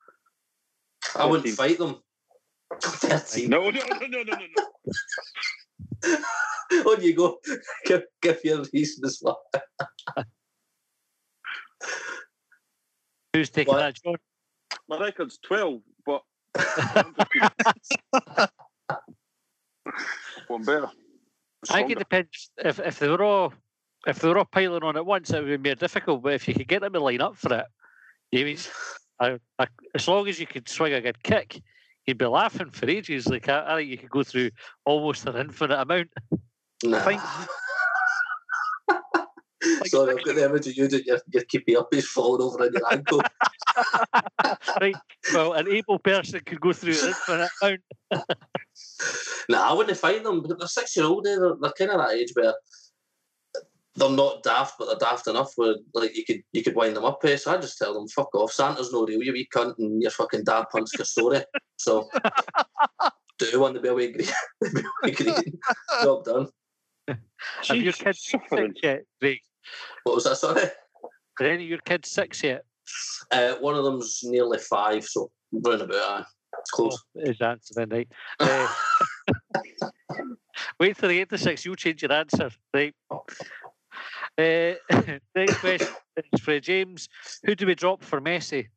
I 1.14 1.26
wouldn't 1.26 1.54
fight 1.54 1.78
them. 1.78 2.00
Thirteen. 2.82 3.50
No, 3.50 3.70
no, 3.70 3.80
no, 3.80 4.06
no, 4.06 4.22
no, 4.22 4.22
no, 4.22 4.46
no. 4.56 6.16
on 6.90 7.02
you 7.02 7.14
go. 7.14 7.38
Give, 7.86 8.02
give 8.20 8.40
your 8.44 8.64
reasons 8.72 9.18
why. 9.20 9.34
Who's 13.34 13.50
taking 13.50 13.74
What? 13.74 13.80
that, 13.80 14.00
John? 14.02 14.14
My 14.88 14.98
record's 14.98 15.38
twelve, 15.38 15.80
but 16.06 16.22
one 20.48 20.62
better. 20.64 20.86
I 21.70 21.82
think 21.82 21.90
it 21.90 21.94
Stronger. 21.94 21.94
depends 21.96 22.50
if, 22.58 22.78
if 22.80 22.98
they 23.00 23.08
were 23.08 23.22
all 23.24 23.52
if 24.06 24.20
they 24.20 24.28
were 24.28 24.38
all 24.38 24.44
piling 24.44 24.82
on 24.84 24.96
at 24.96 25.04
once, 25.06 25.30
it 25.30 25.42
would 25.44 25.62
be 25.62 25.68
more 25.70 25.74
difficult. 25.74 26.22
But 26.22 26.34
if 26.34 26.46
you 26.46 26.54
could 26.54 26.68
get 26.68 26.82
them 26.82 26.92
to 26.92 27.00
line 27.00 27.20
up 27.22 27.36
for 27.36 27.52
it, 27.54 27.66
you 28.30 28.44
mean, 28.44 28.58
I, 29.20 29.38
I, 29.58 29.66
as 29.94 30.06
long 30.06 30.28
as 30.28 30.38
you 30.38 30.46
could 30.46 30.68
swing 30.68 30.92
a 30.92 31.00
good 31.00 31.20
kick, 31.22 31.60
you'd 32.06 32.18
be 32.18 32.26
laughing 32.26 32.70
for 32.70 32.88
ages. 32.88 33.26
Like 33.26 33.48
I, 33.48 33.64
I 33.66 33.76
think 33.78 33.90
you 33.90 33.98
could 33.98 34.10
go 34.10 34.22
through 34.22 34.50
almost 34.84 35.26
an 35.26 35.36
infinite 35.36 35.80
amount. 35.80 36.10
Nah. 36.84 37.00
think- 37.00 37.22
Sorry, 39.86 40.16
I've 40.16 40.24
got 40.24 40.34
the 40.34 40.44
image 40.44 40.66
of 40.66 40.76
you 40.76 40.88
doing 40.88 41.02
your, 41.06 41.20
your 41.30 41.44
keepy 41.44 41.76
up 41.76 41.92
is 41.92 42.08
falling 42.08 42.42
over 42.42 42.64
on 42.64 42.72
your 42.72 42.92
ankle. 42.92 43.20
right. 44.80 44.96
Well, 45.32 45.52
an 45.54 45.68
able 45.68 45.98
person 45.98 46.40
could 46.44 46.60
go 46.60 46.72
through 46.72 46.98
an 47.00 47.08
infinite 47.08 47.50
amount. 47.62 47.80
nah, 49.48 49.70
I 49.70 49.72
wouldn't 49.72 49.98
fight 49.98 50.22
them. 50.22 50.42
But 50.42 50.58
they're 50.58 50.68
six 50.68 50.96
year 50.96 51.06
old, 51.06 51.24
they're, 51.24 51.54
they're 51.60 51.72
kind 51.78 51.90
of 51.90 51.98
that 51.98 52.14
age 52.14 52.32
where 52.34 52.54
they're 53.96 54.10
not 54.10 54.42
daft, 54.42 54.74
but 54.78 54.86
they're 54.86 55.08
daft 55.08 55.26
enough 55.28 55.52
where 55.56 55.76
like 55.94 56.16
you 56.16 56.24
could 56.24 56.42
you 56.52 56.62
could 56.62 56.74
wind 56.74 56.96
them 56.96 57.04
up. 57.04 57.24
Eh? 57.24 57.36
So 57.36 57.52
I 57.52 57.58
just 57.58 57.78
tell 57.78 57.94
them, 57.94 58.08
fuck 58.08 58.34
off. 58.34 58.52
Santa's 58.52 58.92
no 58.92 59.06
real, 59.06 59.22
you 59.22 59.32
wee 59.32 59.48
cunt, 59.54 59.74
and 59.78 60.02
your 60.02 60.10
fucking 60.10 60.44
dad 60.44 60.66
punts 60.70 60.92
your 60.98 61.04
story. 61.04 61.42
So 61.76 62.08
do 63.38 63.46
you 63.46 63.60
want 63.60 63.74
to 63.74 63.80
be 63.80 63.88
away 63.88 64.12
green? 64.12 64.28
be 64.74 64.84
away 65.02 65.14
green. 65.14 65.58
Job 66.02 66.24
done. 66.24 66.48
Have 67.08 67.76
your 67.76 67.92
Jeez, 67.92 68.04
kids 68.04 68.26
suffering. 68.26 68.72
six 68.72 68.80
yet? 68.82 69.02
Craig? 69.20 69.40
What 70.04 70.16
was 70.16 70.24
that? 70.24 70.36
Sorry. 70.36 70.62
Are 71.40 71.46
any 71.46 71.64
of 71.64 71.70
your 71.70 71.78
kids 71.78 72.10
six 72.10 72.42
yet? 72.42 72.64
Uh, 73.30 73.54
one 73.60 73.74
of 73.74 73.84
them's 73.84 74.20
nearly 74.22 74.58
five, 74.58 75.04
so 75.04 75.30
round 75.52 75.82
about. 75.82 76.20
Uh, 76.20 76.24
it's 76.58 76.70
close. 76.70 77.04
Oh, 77.16 77.20
is 77.20 77.38
the 77.38 77.46
answer 77.46 77.74
then, 77.76 77.88
right? 77.88 78.08
Uh, 78.38 78.68
wait 80.80 80.96
till 80.96 81.08
they 81.08 81.16
get 81.16 81.30
to 81.30 81.38
six, 81.38 81.64
you'll 81.64 81.74
change 81.74 82.02
your 82.02 82.12
answer, 82.12 82.50
right? 82.72 82.94
Uh, 84.38 84.74
next 85.34 85.60
question 85.60 85.94
is 86.32 86.40
for 86.40 86.60
James. 86.60 87.08
Who 87.44 87.54
do 87.54 87.66
we 87.66 87.74
drop 87.74 88.02
for 88.02 88.20
Messi? 88.20 88.68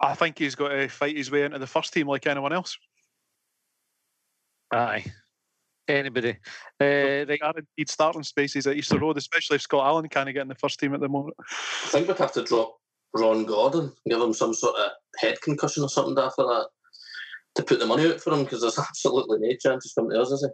I 0.00 0.14
think 0.14 0.38
he's 0.38 0.54
got 0.54 0.68
to 0.68 0.88
fight 0.88 1.16
his 1.16 1.30
way 1.30 1.44
into 1.44 1.58
the 1.58 1.66
first 1.66 1.92
team 1.92 2.06
like 2.06 2.26
anyone 2.26 2.52
else. 2.52 2.76
Aye. 4.72 5.04
Anybody? 5.88 6.30
Uh, 6.80 6.84
right. 7.28 7.38
Guaranteed 7.40 7.88
starting 7.88 8.22
spaces 8.24 8.66
at 8.66 8.76
Easter 8.76 8.98
Road, 8.98 9.16
especially 9.16 9.56
if 9.56 9.62
Scott 9.62 9.86
Allen 9.86 10.08
can't 10.08 10.32
get 10.32 10.42
in 10.42 10.48
the 10.48 10.54
first 10.56 10.80
team 10.80 10.94
at 10.94 11.00
the 11.00 11.08
moment. 11.08 11.36
I 11.40 11.88
think 11.88 12.08
we'd 12.08 12.18
have 12.18 12.32
to 12.32 12.42
drop 12.44 12.76
Ron 13.14 13.44
Gordon, 13.44 13.92
give 14.08 14.20
him 14.20 14.32
some 14.32 14.52
sort 14.52 14.76
of 14.76 14.90
head 15.18 15.40
concussion 15.42 15.82
or 15.84 15.88
something 15.88 16.18
after 16.22 16.42
that 16.42 16.66
to 17.54 17.62
put 17.62 17.78
the 17.78 17.86
money 17.86 18.06
out 18.12 18.20
for 18.20 18.32
him 18.34 18.42
because 18.44 18.62
there's 18.62 18.78
absolutely 18.88 19.38
no 19.40 19.54
chance 19.60 19.84
he's 19.84 19.92
coming 19.92 20.10
to 20.10 20.20
us, 20.20 20.30
is 20.32 20.42
he? 20.44 20.48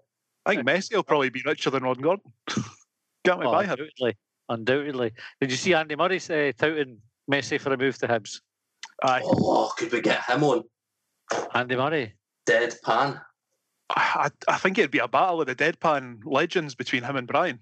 I 0.44 0.54
think 0.54 0.66
Messi 0.68 0.94
will 0.94 1.02
probably 1.02 1.30
be 1.30 1.42
richer 1.46 1.70
than 1.70 1.82
Ron 1.84 2.00
Gordon. 2.00 2.32
Can't 3.24 3.38
we 3.40 3.46
Oh, 3.46 3.52
buy 3.52 3.64
him? 3.64 3.70
undoubtedly, 3.70 4.16
undoubtedly. 4.48 5.12
Did 5.40 5.50
you 5.50 5.56
see 5.56 5.72
Andy 5.74 5.96
Murray 5.96 6.16
uh, 6.18 6.52
touting 6.58 6.98
Messi 7.30 7.60
for 7.60 7.72
a 7.72 7.78
move 7.78 7.96
to 7.98 8.08
Hibs? 8.08 8.40
Aye. 9.04 9.22
Oh, 9.24 9.72
could 9.78 9.92
we 9.92 10.00
get 10.00 10.24
him 10.28 10.44
on? 10.44 10.64
Andy 11.54 11.76
Murray. 11.76 12.12
Deadpan. 12.46 13.20
I, 13.94 14.30
I 14.48 14.56
think 14.58 14.78
it'd 14.78 14.90
be 14.90 14.98
a 14.98 15.08
battle 15.08 15.40
of 15.40 15.46
the 15.46 15.54
deadpan 15.54 16.20
legends 16.24 16.74
between 16.74 17.02
him 17.02 17.16
and 17.16 17.26
Brian. 17.26 17.58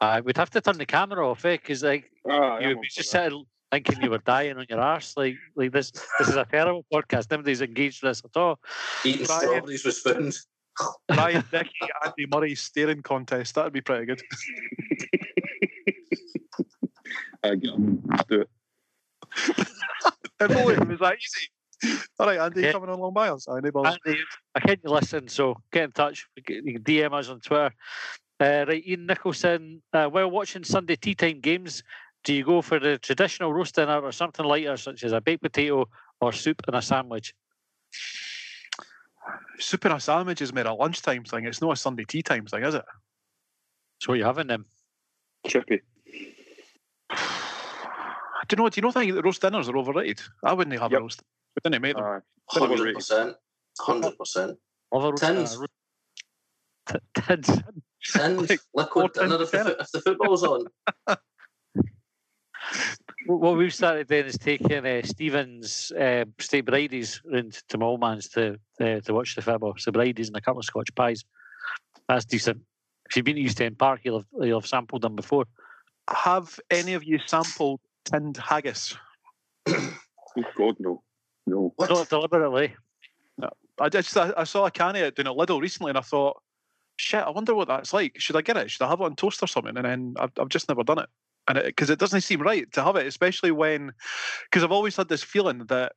Uh, 0.00 0.20
we'd 0.24 0.36
have 0.36 0.50
to 0.50 0.60
turn 0.60 0.78
the 0.78 0.86
camera 0.86 1.28
off, 1.28 1.44
eh? 1.44 1.56
Because 1.56 1.82
like 1.82 2.10
Ah, 2.30 2.58
you 2.58 2.68
would 2.68 2.80
be 2.80 2.88
just 2.88 3.10
that. 3.12 3.24
sitting 3.24 3.44
thinking 3.72 4.00
you 4.02 4.10
were 4.10 4.18
dying 4.18 4.56
on 4.56 4.66
your 4.68 4.80
arse. 4.80 5.14
Like, 5.16 5.36
like 5.56 5.72
this. 5.72 5.90
This 6.18 6.28
is 6.28 6.36
a 6.36 6.44
terrible 6.44 6.84
podcast. 6.92 7.30
Nobody's 7.30 7.60
engaged 7.62 8.02
with 8.02 8.10
this 8.10 8.22
at 8.24 8.36
all. 8.40 8.58
Eating 9.04 9.26
Brian. 9.26 9.40
strawberries 9.42 9.84
with 9.84 9.94
spoons. 9.96 10.46
Brian, 11.08 11.44
Dicky, 11.52 11.70
Andy 12.04 12.26
Murray 12.32 12.54
staring 12.54 13.02
contest. 13.02 13.54
That'd 13.56 13.72
be 13.72 13.80
pretty 13.80 14.06
good. 14.06 14.22
I 17.42 17.54
get 17.56 17.74
him. 17.74 18.02
Let's 18.06 18.24
do 18.28 18.40
it. 18.42 18.48
If 20.40 20.52
only 20.52 20.74
it 20.74 20.86
was 20.86 21.00
that 21.00 21.16
easy. 21.16 21.48
All 22.18 22.26
right, 22.26 22.38
Andy, 22.38 22.62
Yeah. 22.62 22.72
coming 22.72 22.88
along 22.90 23.12
by 23.14 23.28
us. 23.28 23.46
Aye, 23.48 23.60
no. 23.62 23.84
Andy, 23.84 24.20
I 24.54 24.60
can't 24.60 24.80
you 24.82 24.90
listen, 24.90 25.28
so 25.28 25.56
get 25.72 25.84
in 25.84 25.92
touch. 25.92 26.26
You 26.36 26.42
can 26.42 26.66
you 26.66 26.78
DM 26.80 27.12
us 27.12 27.28
on 27.28 27.40
Twitter. 27.40 27.72
Uh, 28.40 28.64
right, 28.68 28.84
Ian 28.86 29.06
Nicholson. 29.06 29.82
Uh, 29.92 30.06
while 30.06 30.30
watching 30.30 30.64
Sunday 30.64 30.96
tea 30.96 31.14
time 31.14 31.40
games, 31.40 31.82
do 32.24 32.34
you 32.34 32.44
go 32.44 32.62
for 32.62 32.78
the 32.78 32.98
traditional 32.98 33.52
roast 33.52 33.74
dinner 33.76 34.00
or 34.00 34.12
something 34.12 34.44
lighter, 34.44 34.76
such 34.76 35.04
as 35.04 35.12
a 35.12 35.20
baked 35.20 35.42
potato 35.42 35.88
or 36.20 36.32
soup 36.32 36.62
and 36.66 36.76
a 36.76 36.82
sandwich? 36.82 37.34
Soup 39.58 39.84
and 39.84 39.94
a 39.94 40.00
sandwich 40.00 40.40
is 40.40 40.52
more 40.52 40.64
a 40.66 40.74
lunchtime 40.74 41.24
thing. 41.24 41.44
It's 41.46 41.60
not 41.60 41.72
a 41.72 41.76
Sunday 41.76 42.04
tea 42.04 42.22
time 42.22 42.46
thing, 42.46 42.64
is 42.64 42.74
it? 42.74 42.84
So 44.00 44.12
what 44.12 44.18
you 44.18 44.24
having 44.24 44.46
them? 44.46 44.66
Chippy. 45.46 45.80
I 47.10 48.44
don't 48.46 48.60
know. 48.64 48.68
Do 48.68 48.78
you 48.78 48.82
not 48.82 48.94
think 48.94 49.12
that 49.14 49.24
roast 49.24 49.42
dinners 49.42 49.68
are 49.68 49.76
overrated? 49.76 50.20
I 50.44 50.52
wouldn't 50.52 50.78
have 50.80 50.92
Yep. 50.92 50.98
a 50.98 51.02
roast. 51.02 51.22
We 51.64 51.70
didn't 51.70 51.82
made 51.82 51.96
them. 51.96 52.04
Aye. 52.04 52.18
Hundred 52.50 52.94
percent. 52.94 53.36
Hundred 53.80 54.16
percent. 54.16 54.58
Love 54.92 55.04
a 55.04 55.10
roast 55.10 55.22
Tins. 55.22 55.54
dinner. 55.54 55.66
T- 56.86 56.98
Tins. 57.14 57.62
Tins, 58.12 58.50
Like 58.50 58.60
liquid 58.74 59.14
four 59.14 59.22
dinner 59.22 59.42
if 59.42 59.50
the, 59.50 59.76
if 59.80 59.90
the 59.90 60.00
football's 60.00 60.44
on. 60.44 60.66
What 63.26 63.58
we've 63.58 63.74
started 63.74 64.08
doing 64.08 64.24
is 64.26 64.38
taking 64.38 64.86
uh, 64.86 65.02
Stephen's 65.04 65.92
uh, 65.92 66.24
state 66.38 66.64
bridies 66.64 67.20
round 67.24 67.60
to 67.68 67.76
Malmans 67.76 68.30
to 68.32 68.58
uh, 68.80 69.00
to 69.00 69.12
watch 69.12 69.34
the 69.34 69.42
football. 69.42 69.74
So 69.76 69.92
bridies 69.92 70.28
and 70.28 70.36
a 70.36 70.40
couple 70.40 70.60
of 70.60 70.64
Scotch 70.64 70.94
pies. 70.94 71.24
That's 72.08 72.24
decent. 72.24 72.62
If 73.10 73.16
you've 73.16 73.26
been 73.26 73.36
to 73.36 73.42
East 73.42 73.60
End 73.60 73.78
Park, 73.78 74.00
you'll 74.04 74.20
have, 74.20 74.26
you'll 74.46 74.60
have 74.60 74.68
sampled 74.68 75.02
them 75.02 75.14
before. 75.14 75.44
Have 76.08 76.58
any 76.70 76.94
of 76.94 77.04
you 77.04 77.18
sampled 77.26 77.80
tinned 78.04 78.36
haggis? 78.38 78.96
Oh, 80.36 80.44
God, 80.56 80.76
no. 80.78 81.02
No. 81.48 81.72
What? 81.76 81.90
Not 81.90 82.08
deliberately. 82.08 82.74
I 83.80 83.88
just 83.88 84.16
I, 84.16 84.32
I 84.36 84.44
saw 84.44 84.66
a 84.66 84.70
can 84.70 84.96
of 84.96 85.02
it 85.02 85.16
down 85.16 85.26
at 85.26 85.34
Lidl 85.34 85.60
recently, 85.60 85.90
and 85.90 85.98
I 85.98 86.02
thought, 86.02 86.42
shit, 86.96 87.22
I 87.22 87.30
wonder 87.30 87.54
what 87.54 87.68
that's 87.68 87.92
like. 87.92 88.18
Should 88.18 88.36
I 88.36 88.42
get 88.42 88.56
it? 88.56 88.70
Should 88.70 88.82
I 88.82 88.88
have 88.88 89.00
it 89.00 89.04
on 89.04 89.16
toast 89.16 89.42
or 89.42 89.46
something? 89.46 89.76
And 89.76 89.84
then 89.84 90.14
I've, 90.18 90.32
I've 90.38 90.48
just 90.48 90.68
never 90.68 90.82
done 90.82 90.98
it, 90.98 91.08
and 91.46 91.60
because 91.64 91.90
it, 91.90 91.98
doesn't 91.98 92.22
seem 92.22 92.42
right 92.42 92.70
to 92.72 92.82
have 92.82 92.96
it, 92.96 93.06
especially 93.06 93.50
when 93.50 93.92
because 94.44 94.64
I've 94.64 94.72
always 94.72 94.96
had 94.96 95.08
this 95.08 95.22
feeling 95.22 95.64
that 95.66 95.92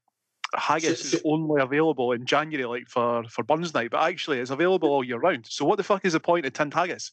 haggis 0.55 1.09
Should- 1.09 1.19
is 1.19 1.21
only 1.25 1.61
available 1.61 2.11
in 2.11 2.25
January, 2.25 2.65
like 2.65 2.87
for 2.87 3.23
for 3.29 3.43
Burns 3.43 3.73
Night, 3.73 3.91
but 3.91 4.01
actually 4.01 4.39
it's 4.39 4.51
available 4.51 4.89
all 4.89 5.03
year 5.03 5.19
round. 5.19 5.47
So 5.49 5.65
what 5.65 5.77
the 5.77 5.83
fuck 5.83 6.05
is 6.05 6.13
the 6.13 6.19
point 6.19 6.45
of 6.45 6.53
tinned 6.53 6.73
haggis? 6.73 7.11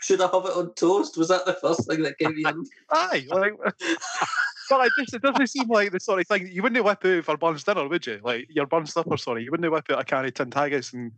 Should 0.00 0.20
I 0.20 0.28
have 0.32 0.44
it 0.44 0.52
on 0.52 0.72
toast? 0.74 1.16
Was 1.16 1.28
that 1.28 1.44
the 1.44 1.54
first 1.54 1.88
thing 1.88 2.02
that 2.02 2.18
came 2.18 2.34
in? 2.38 2.64
Aye, 2.90 3.26
like, 3.30 3.54
but 4.68 4.80
I 4.80 4.88
just 4.98 5.14
it 5.14 5.22
doesn't 5.22 5.46
seem 5.48 5.68
like 5.68 5.92
the 5.92 6.00
sort 6.00 6.20
of 6.20 6.26
thing 6.26 6.48
you 6.50 6.62
wouldn't 6.62 6.84
whip 6.84 7.04
out 7.04 7.24
for 7.24 7.36
Burns 7.36 7.64
dinner, 7.64 7.88
would 7.88 8.06
you? 8.06 8.20
Like 8.22 8.46
your 8.50 8.66
Burns 8.66 8.92
supper, 8.92 9.16
sorry, 9.16 9.44
you 9.44 9.50
wouldn't 9.50 9.70
whip 9.70 9.86
out 9.90 10.00
a 10.00 10.04
can 10.04 10.24
of 10.24 10.34
tinned 10.34 10.54
haggis 10.54 10.92
and 10.92 11.12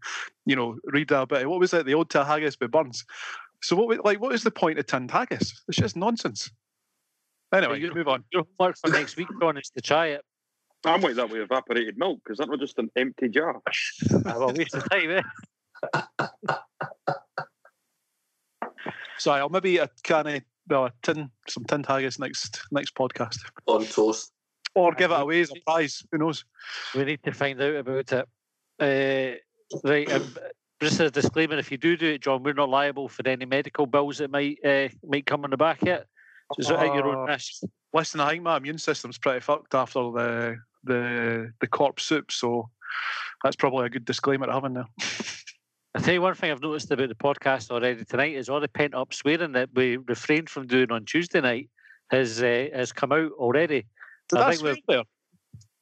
you 0.46 0.56
know 0.56 0.76
read 0.84 1.10
a 1.10 1.26
bit. 1.26 1.48
What 1.48 1.60
was 1.60 1.72
it? 1.74 1.86
The 1.86 1.94
old 1.94 2.10
to 2.10 2.24
haggis 2.24 2.56
with 2.60 2.70
Burns. 2.70 3.04
So 3.62 3.76
what? 3.76 3.88
wa- 3.88 4.02
Like, 4.04 4.20
what 4.20 4.34
is 4.34 4.42
the 4.42 4.50
point 4.50 4.78
of 4.78 4.86
tinned 4.86 5.10
haggis? 5.10 5.62
It's 5.68 5.76
just 5.78 5.96
nonsense. 5.96 6.50
Anyway, 7.52 7.80
you- 7.80 7.92
move 7.94 8.08
on. 8.08 8.24
Your 8.32 8.44
homework 8.58 8.76
for 8.78 8.90
next 8.90 9.16
week, 9.16 9.28
John, 9.40 9.56
is 9.58 9.70
to 9.70 9.80
try 9.82 10.06
it. 10.08 10.22
I'm 10.86 11.00
like 11.02 11.14
that 11.16 11.28
with 11.28 11.42
evaporated 11.42 11.98
milk. 11.98 12.20
Is 12.30 12.38
that 12.38 12.48
not 12.48 12.58
just 12.58 12.78
an 12.78 12.90
empty 12.96 13.28
jar? 13.28 13.60
I 14.24 14.36
will 14.38 14.52
waste 14.54 14.72
the 14.72 14.80
time, 14.80 15.10
eh? 15.10 15.22
So 19.18 19.32
I'll 19.32 19.50
maybe 19.50 19.76
a 19.78 19.88
can 20.02 20.26
of 20.26 20.42
well, 20.70 20.86
a 20.86 20.92
tin, 21.02 21.30
some 21.48 21.64
tin 21.64 21.84
haggis 21.84 22.18
next 22.18 22.62
next 22.70 22.94
podcast, 22.94 23.38
on 23.66 23.84
toast. 23.84 24.32
or 24.74 24.92
give 24.92 25.10
it 25.10 25.20
away 25.20 25.40
as 25.40 25.50
a 25.50 25.60
prize. 25.66 26.02
Who 26.12 26.18
knows? 26.18 26.44
We 26.94 27.04
need 27.04 27.22
to 27.24 27.32
find 27.32 27.60
out 27.60 27.74
about 27.74 28.12
it. 28.12 28.28
Uh, 28.80 29.78
right. 29.88 30.10
Um, 30.12 30.34
just 30.80 31.00
a 31.00 31.10
disclaimer: 31.10 31.58
if 31.58 31.70
you 31.70 31.76
do 31.76 31.96
do 31.96 32.06
it, 32.12 32.22
John, 32.22 32.42
we're 32.42 32.54
not 32.54 32.68
liable 32.70 33.08
for 33.08 33.26
any 33.28 33.44
medical 33.44 33.84
bills 33.86 34.18
that 34.18 34.30
might 34.30 34.58
uh, 34.64 34.88
might 35.04 35.26
come 35.26 35.44
on 35.44 35.50
the 35.50 35.56
back 35.56 35.82
yet. 35.82 36.06
So 36.60 36.74
it's 36.74 36.82
at 36.82 36.94
your 36.94 37.06
own 37.08 37.28
Uh, 37.28 37.32
risk. 37.32 37.62
Listen, 37.92 38.20
I 38.20 38.30
think 38.30 38.44
my 38.44 38.56
immune 38.56 38.78
system's 38.78 39.18
pretty 39.18 39.40
fucked 39.40 39.74
after 39.74 40.00
the 40.12 40.56
the 40.84 41.52
the 41.60 41.66
corpse 41.66 42.04
soup, 42.04 42.30
so 42.32 42.70
that's 43.42 43.56
probably 43.56 43.86
a 43.86 43.90
good 43.90 44.04
disclaimer 44.04 44.46
to 44.46 44.52
have 44.52 44.64
in 44.64 44.74
there. 44.74 44.86
I 45.94 46.00
tell 46.00 46.14
you 46.14 46.22
one 46.22 46.34
thing 46.34 46.50
I've 46.52 46.62
noticed 46.62 46.90
about 46.90 47.08
the 47.08 47.14
podcast 47.16 47.70
already 47.70 48.04
tonight 48.04 48.34
is 48.34 48.48
all 48.48 48.60
the 48.60 48.68
pent 48.68 48.94
up 48.94 49.12
swearing 49.12 49.52
that 49.52 49.70
we 49.74 49.96
refrained 49.96 50.48
from 50.48 50.66
doing 50.66 50.92
on 50.92 51.04
Tuesday 51.04 51.40
night 51.40 51.68
has 52.10 52.42
uh, 52.42 52.68
has 52.72 52.92
come 52.92 53.12
out 53.12 53.32
already. 53.32 53.86
Did 54.28 54.38
I 54.38 54.48
I 54.48 54.50
think 54.52 54.62
we've- 54.62 54.82
swear 54.84 54.96
there? 54.98 55.04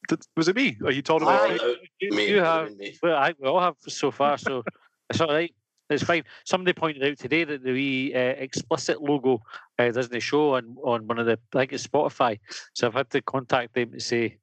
Did, 0.08 0.22
was 0.36 0.48
it 0.48 0.56
me? 0.56 0.78
Are 0.84 0.90
you 0.90 1.02
talking 1.02 1.28
about? 1.28 1.50
Aye. 1.50 1.54
Out, 1.62 1.76
You, 2.00 2.10
me, 2.12 2.30
you 2.30 2.38
have, 2.38 2.74
me. 2.78 2.96
well, 3.02 3.16
I, 3.16 3.34
we 3.38 3.46
all 3.46 3.60
have 3.60 3.74
so 3.86 4.10
far, 4.10 4.38
so 4.38 4.64
it's 5.10 5.20
all 5.20 5.28
right. 5.28 5.54
It's 5.90 6.02
fine. 6.02 6.22
Somebody 6.44 6.72
pointed 6.72 7.04
out 7.04 7.18
today 7.18 7.44
that 7.44 7.62
the 7.62 7.72
wee 7.72 8.14
uh, 8.14 8.18
explicit 8.18 9.02
logo 9.02 9.42
uh, 9.78 9.90
doesn't 9.90 10.18
show 10.20 10.54
on, 10.54 10.76
on 10.82 11.06
one 11.06 11.18
of 11.18 11.26
the, 11.26 11.38
I 11.54 11.58
think 11.58 11.74
it's 11.74 11.86
Spotify. 11.86 12.38
So 12.74 12.86
I've 12.86 12.94
had 12.94 13.10
to 13.10 13.20
contact 13.20 13.74
them 13.74 13.92
to 13.92 14.00
say 14.00 14.38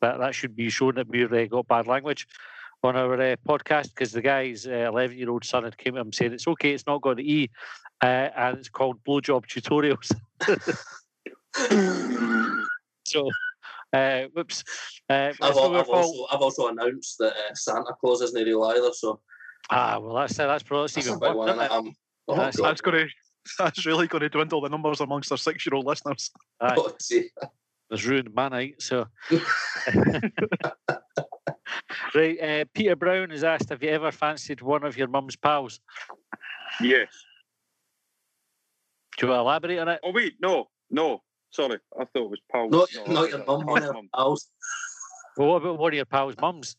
that 0.00 0.18
that 0.18 0.34
should 0.34 0.56
be 0.56 0.70
shown 0.70 0.94
that 0.94 1.08
we've 1.08 1.30
uh, 1.30 1.46
got 1.46 1.68
bad 1.68 1.86
language 1.86 2.26
on 2.82 2.96
our 2.96 3.14
uh, 3.14 3.36
podcast 3.48 3.90
because 3.90 4.12
the 4.12 4.22
guy's 4.22 4.66
11 4.66 5.16
year 5.18 5.30
old 5.30 5.44
son 5.44 5.64
had 5.64 5.76
came 5.76 5.94
to 5.94 6.00
him 6.00 6.12
saying 6.12 6.32
it's 6.32 6.48
okay, 6.48 6.72
it's 6.72 6.86
not 6.86 7.02
got 7.02 7.16
the 7.16 7.32
E, 7.32 7.50
uh, 8.02 8.28
and 8.36 8.58
it's 8.58 8.68
called 8.68 9.02
Blowjob 9.04 9.46
Tutorials. 9.46 10.10
so, 13.06 13.28
uh, 13.92 14.22
whoops. 14.34 14.64
Uh, 15.08 15.12
I've, 15.12 15.30
it's 15.30 15.40
al- 15.58 15.72
not 15.72 15.74
our 15.74 15.80
I've 15.80 15.88
also 15.90 16.26
I've 16.32 16.40
also 16.42 16.68
announced 16.68 17.18
that 17.18 17.32
uh, 17.32 17.54
Santa 17.54 17.92
Claus 18.00 18.20
isn't 18.22 18.42
real 18.44 18.62
either. 18.64 18.92
So 18.92 19.20
Ah, 19.70 19.98
well, 20.00 20.14
that's 20.14 20.36
that's 20.36 20.62
probably 20.62 20.84
that's 20.84 20.94
that's 20.94 21.06
even 21.06 21.18
big 21.20 21.34
worse, 21.34 21.36
one. 21.36 21.48
isn't 21.50 21.62
it? 21.62 21.70
Um, 21.70 21.94
oh, 22.28 22.34
That's- 22.36 22.60
That's 22.60 22.80
going 22.80 23.06
to 23.06 23.12
that's 23.58 23.86
really 23.86 24.06
going 24.06 24.20
to 24.22 24.28
dwindle 24.28 24.60
the 24.60 24.68
numbers 24.68 25.00
amongst 25.00 25.32
our 25.32 25.38
six 25.38 25.66
year 25.66 25.74
old 25.74 25.86
listeners. 25.86 26.30
Aye, 26.60 26.74
Oh, 26.78 26.92
see. 27.00 27.30
it's 27.90 28.04
ruined 28.04 28.32
my 28.34 28.48
night. 28.48 28.80
So, 28.82 29.06
right, 32.14 32.40
uh, 32.40 32.64
Peter 32.74 32.96
Brown 32.96 33.30
has 33.30 33.44
asked, 33.44 33.68
"Have 33.70 33.82
you 33.82 33.90
ever 33.90 34.10
fancied 34.10 34.60
one 34.62 34.84
of 34.84 34.96
your 34.96 35.08
mum's 35.08 35.36
pals?" 35.36 35.80
yes. 36.80 37.08
Do 39.18 39.26
you 39.26 39.30
want 39.32 39.38
to 39.38 39.40
elaborate 39.42 39.78
on 39.78 39.88
it? 39.88 40.00
Oh 40.02 40.12
wait, 40.12 40.36
no, 40.40 40.68
no. 40.90 41.22
Sorry, 41.50 41.78
I 41.98 42.04
thought 42.04 42.24
it 42.24 42.30
was 42.30 42.40
Paul. 42.50 42.70
Not, 42.70 42.88
No, 42.94 43.12
not 43.12 43.28
your 43.30 43.44
mum, 43.44 43.66
one 43.66 43.82
of 43.82 43.92
mum. 43.92 44.08
pals. 44.14 44.48
Well, 45.36 45.48
what 45.48 45.56
about 45.62 45.78
one 45.78 45.92
of 45.92 45.96
your 45.96 46.04
pals' 46.04 46.36
mums? 46.40 46.76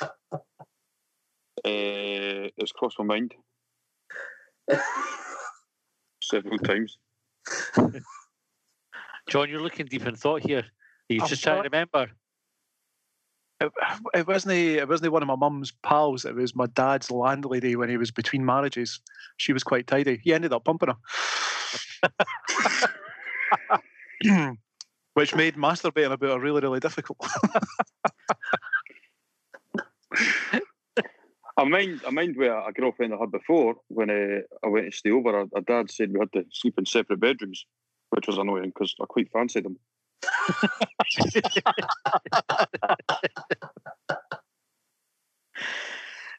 Uh, 1.66 2.50
it's 2.58 2.72
crossed 2.72 2.98
my 2.98 3.04
mind 3.06 3.34
several 6.22 6.58
times. 6.58 6.98
John, 9.30 9.48
you're 9.48 9.62
looking 9.62 9.86
deep 9.86 10.06
in 10.06 10.14
thought 10.14 10.42
here. 10.42 10.58
Are 10.58 10.64
you 11.08 11.22
I'm 11.22 11.28
just 11.28 11.42
trying 11.42 11.62
to 11.62 11.70
remember? 11.70 12.10
It, 13.64 13.72
it 14.14 14.26
wasn't 14.26 14.54
it 14.54 14.88
wasn't 14.88 15.12
one 15.12 15.22
of 15.22 15.28
my 15.28 15.36
mum's 15.36 15.72
pals. 15.82 16.24
It 16.24 16.34
was 16.34 16.54
my 16.54 16.66
dad's 16.66 17.10
landlady 17.10 17.76
when 17.76 17.88
he 17.88 17.96
was 17.96 18.10
between 18.10 18.44
marriages. 18.44 19.00
She 19.38 19.52
was 19.52 19.64
quite 19.64 19.86
tidy. 19.86 20.20
He 20.22 20.34
ended 20.34 20.52
up 20.52 20.64
pumping 20.64 20.90
her. 20.90 20.96
Which 25.14 25.34
made 25.34 25.54
masturbating 25.54 26.12
about 26.12 26.34
her 26.34 26.40
really, 26.40 26.60
really 26.60 26.80
difficult. 26.80 27.18
I 31.56 31.62
mind, 31.64 32.00
I 32.04 32.10
mind 32.10 32.36
where 32.36 32.58
a 32.58 32.72
girlfriend 32.72 33.14
I 33.14 33.18
had 33.18 33.30
before 33.30 33.76
when 33.86 34.10
uh, 34.10 34.40
I 34.64 34.68
went 34.68 34.90
to 34.90 34.96
stay 34.96 35.12
over. 35.12 35.32
Her, 35.32 35.44
her 35.54 35.60
dad 35.60 35.88
said 35.90 36.12
we 36.12 36.18
had 36.18 36.32
to 36.32 36.44
sleep 36.50 36.74
in 36.78 36.86
separate 36.86 37.20
bedrooms, 37.20 37.64
which 38.10 38.26
was 38.26 38.38
annoying 38.38 38.72
because 38.74 38.94
I 39.00 39.04
quite 39.06 39.30
fancied 39.30 39.64
them. 39.64 39.78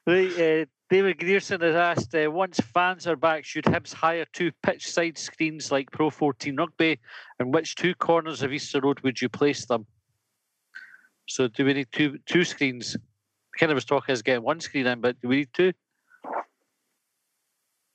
Right, 0.08 0.40
uh, 0.40 0.66
David 0.92 1.18
Grierson 1.18 1.62
has 1.62 1.76
asked, 1.76 2.14
uh, 2.14 2.30
once 2.30 2.60
fans 2.60 3.08
are 3.08 3.16
back, 3.16 3.44
should 3.44 3.64
Hibs 3.64 3.92
hire 3.92 4.26
two 4.34 4.52
pitch 4.62 4.92
side 4.92 5.18
screens 5.18 5.72
like 5.72 5.90
Pro 5.92 6.12
14 6.12 6.56
Rugby? 6.56 7.00
And 7.40 7.52
which 7.52 7.74
two 7.74 7.96
corners 7.96 8.44
of 8.44 8.54
Easter 8.54 8.80
Road 8.82 9.00
would 9.00 9.20
you 9.20 9.30
place 9.30 9.66
them? 9.66 9.88
So 11.28 11.48
do 11.48 11.66
we 11.66 11.74
need 11.74 11.88
two 11.92 12.20
two 12.28 12.44
screens? 12.44 12.96
Kind 13.60 13.72
of 13.72 13.76
was 13.76 13.86
talking 13.86 14.14
as 14.14 14.22
getting 14.22 14.44
one 14.44 14.60
screen 14.60 14.86
in, 14.86 15.02
but 15.02 15.20
do 15.22 15.28
we 15.28 15.38
need 15.38 15.50
two? 15.54 15.74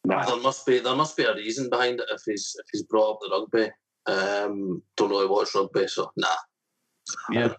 Nah, 0.05 0.25
There 0.25 0.41
must 0.41 0.67
be 0.67 0.81
there 0.81 0.97
must 0.97 1.17
be 1.17 1.25
a 1.25 1.35
reason 1.35 1.71
behind 1.71 2.01
it 2.01 2.07
if 2.11 2.23
he's 2.27 2.57
if 2.59 2.67
he's 2.73 2.83
brought 2.83 3.13
up 3.13 3.19
the 3.21 3.29
rugby. 3.31 3.71
Um, 4.07 4.83
don't 4.97 5.11
really 5.11 5.27
watch 5.27 5.55
rugby, 5.55 5.87
so 5.89 6.11
nah. 6.17 6.29
Yeah. 7.31 7.55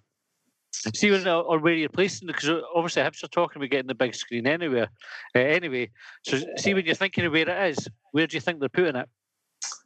See 0.96 1.12
when 1.12 1.28
or 1.28 1.60
where 1.60 1.74
you're 1.74 1.90
placing 1.90 2.30
it, 2.30 2.36
because 2.36 2.64
obviously 2.74 3.04
Hibs 3.04 3.24
are 3.24 3.28
talking 3.28 3.62
about 3.62 3.70
getting 3.70 3.88
the 3.88 3.96
big 3.96 4.16
screen 4.16 4.48
anywhere. 4.48 4.88
Uh, 5.36 5.40
anyway, 5.40 5.92
so 6.24 6.40
see 6.58 6.74
when 6.74 6.86
you're 6.86 6.96
thinking 6.96 7.26
of 7.26 7.34
where 7.34 7.48
it 7.48 7.72
is, 7.72 7.88
where 8.12 8.26
do 8.26 8.36
you 8.36 8.42
think 8.42 8.60
they're 8.60 8.70
putting 8.70 8.96
it? 8.96 9.08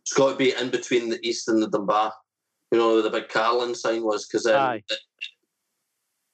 It's 0.02 0.14
got 0.14 0.32
to 0.32 0.36
be 0.38 0.54
in 0.54 0.70
between 0.70 1.10
the 1.10 1.20
East 1.28 1.50
and 1.50 1.62
the 1.62 1.68
Dunbar. 1.68 2.14
You 2.72 2.78
know 2.78 2.94
where 2.94 3.02
the 3.02 3.10
big 3.10 3.30
Carling 3.30 3.76
sign 3.76 4.04
was 4.04 4.28
because 4.28 4.44
then 4.44 4.82
it, 4.90 5.00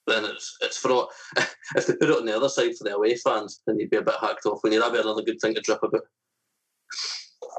then 0.07 0.25
it's 0.25 0.57
it's 0.61 0.77
for 0.77 1.07
if 1.75 1.87
they 1.87 1.95
put 1.95 2.09
it 2.09 2.17
on 2.17 2.25
the 2.25 2.35
other 2.35 2.49
side 2.49 2.75
for 2.77 2.83
the 2.83 2.95
away 2.95 3.15
fans, 3.15 3.61
then 3.65 3.79
you'd 3.79 3.89
be 3.89 3.97
a 3.97 4.01
bit 4.01 4.15
hacked 4.19 4.45
off. 4.45 4.59
When 4.61 4.73
you 4.73 4.79
that'd 4.79 4.93
be 4.93 4.99
another 4.99 5.23
good 5.23 5.39
thing 5.41 5.55
to 5.55 5.61
drip 5.61 5.83
about. 5.83 6.01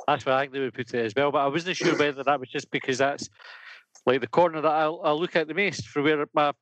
That's 0.07 0.27
where 0.27 0.35
I 0.35 0.43
think 0.43 0.53
they 0.53 0.61
would 0.61 0.75
put 0.75 0.93
it 0.95 1.05
as 1.05 1.15
well. 1.15 1.31
But 1.31 1.45
I 1.45 1.49
wasn't 1.49 1.77
sure 1.77 1.97
whether 1.97 2.23
that 2.25 2.41
was 2.41 2.49
just 2.49 2.71
because 2.71 2.99
that's 2.99 3.29
like 4.07 4.21
the 4.21 4.27
corner 4.27 4.61
that 4.61 4.69
I'll, 4.71 5.01
I'll 5.05 5.21
look 5.21 5.37
at 5.37 5.49
the 5.49 5.55
most 5.55 5.89
for 5.89 6.03
where 6.03 6.27
my 6.35 6.53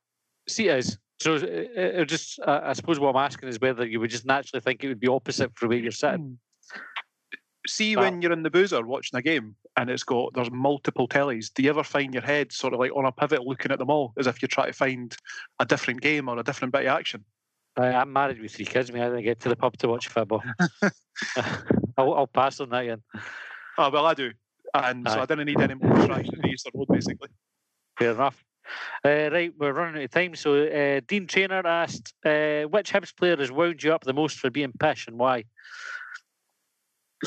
seat 0.49 0.69
is. 0.69 0.99
So 1.21 1.35
it, 1.35 1.45
it 1.45 1.71
it 1.77 2.05
just, 2.09 2.41
I 2.47 2.71
I 2.71 2.73
suppose 2.73 2.99
what 2.99 3.15
I'm 3.15 3.25
asking 3.25 3.49
is 3.49 3.61
whether 3.61 3.87
you 3.87 4.01
would 4.01 4.11
just 4.11 4.27
naturally 4.27 4.61
think 4.61 4.83
it 4.83 4.89
would 4.89 5.01
be 5.01 5.09
opposite 5.09 5.53
for 5.55 5.69
where 5.69 5.79
you're 5.79 5.93
sitting. 5.93 6.39
Hmm. 6.73 6.81
See 7.67 7.95
But- 7.95 8.05
when 8.05 8.23
you're 8.23 8.33
in 8.33 8.43
the 8.43 8.51
boozer 8.51 8.85
watching 8.87 9.19
a 9.19 9.23
game 9.23 9.55
and 9.77 9.91
it's 9.91 10.03
got 10.03 10.33
there's 10.35 10.51
multiple 10.51 11.07
tellies. 11.07 11.53
Do 11.53 11.63
you 11.63 11.71
ever 11.71 11.85
find 11.85 12.15
your 12.15 12.23
head 12.23 12.53
sort 12.53 12.73
of 12.73 12.81
like 12.81 12.95
on 12.97 13.05
a 13.05 13.13
pivot 13.13 13.47
looking 13.47 13.71
at 13.71 13.79
them 13.79 13.91
all 13.91 14.13
as 14.19 14.27
if 14.27 14.41
you're 14.41 14.49
trying 14.49 14.69
to 14.69 14.73
find 14.73 15.15
a 15.59 15.67
different 15.67 16.01
game 16.01 16.29
or 16.29 16.39
a 16.39 16.43
different 16.43 16.73
bit 16.73 16.83
of 16.83 16.89
action? 16.89 17.25
I, 17.77 17.89
I'm 17.89 18.13
married 18.13 18.41
with 18.41 18.53
three 18.53 18.65
kids. 18.65 18.91
Me, 18.91 19.01
I 19.01 19.09
didn't 19.09 19.25
get 19.25 19.41
to 19.41 19.49
the 19.49 19.57
pub 19.57 19.77
to 19.79 19.89
watch 19.89 20.09
football. 20.09 20.43
I'll, 22.00 22.14
I'll 22.14 22.26
pass 22.26 22.61
on 22.61 22.71
that, 22.71 22.85
Ian. 22.85 23.02
Oh 23.78 23.90
well, 23.90 24.07
I 24.07 24.14
do, 24.14 24.33
and 24.75 25.09
so 25.09 25.21
I 25.21 25.26
didn't 25.26 25.47
need 25.47 25.61
any 25.61 25.75
more 25.75 25.95
distraction 25.95 26.35
in 26.35 26.40
the 26.42 26.49
Easter 26.49 26.71
Road 26.75 26.88
basically. 26.88 27.28
Fair 27.99 28.12
enough. 28.12 28.45
Uh, 29.04 29.30
right, 29.33 29.52
we're 29.59 29.73
running 29.73 29.97
out 29.97 30.04
of 30.04 30.11
time. 30.11 30.35
So 30.35 30.64
uh, 30.64 31.00
Dean 31.07 31.26
Trainer 31.26 31.66
asked, 31.66 32.14
uh, 32.25 32.62
which 32.64 32.92
Hibs 32.92 33.14
player 33.16 33.37
has 33.37 33.50
wound 33.50 33.83
you 33.83 33.92
up 33.92 34.04
the 34.04 34.12
most 34.12 34.38
for 34.38 34.50
being 34.50 34.73
pish 34.78 35.07
and 35.07 35.19
why? 35.19 35.45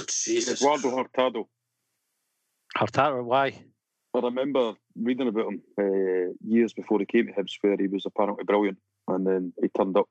Jesus. 0.08 0.62
Eduardo 0.62 0.96
Hurtado. 0.96 1.48
Hurtado, 2.75 3.24
why? 3.24 3.63
I 4.15 4.20
remember 4.20 4.74
reading 4.96 5.27
about 5.27 5.48
him 5.48 5.62
uh, 5.80 6.34
years 6.48 6.74
before 6.74 7.00
he 7.00 7.06
came 7.06 7.27
to 7.27 7.34
Hibs, 7.34 7.58
where 7.62 7.77
he 7.77 7.88
was 7.88 8.06
apparently 8.06 8.44
brilliant, 8.44 8.77
and 9.08 9.25
then 9.25 9.53
he 9.62 9.70
turned 9.70 9.98
up, 9.98 10.08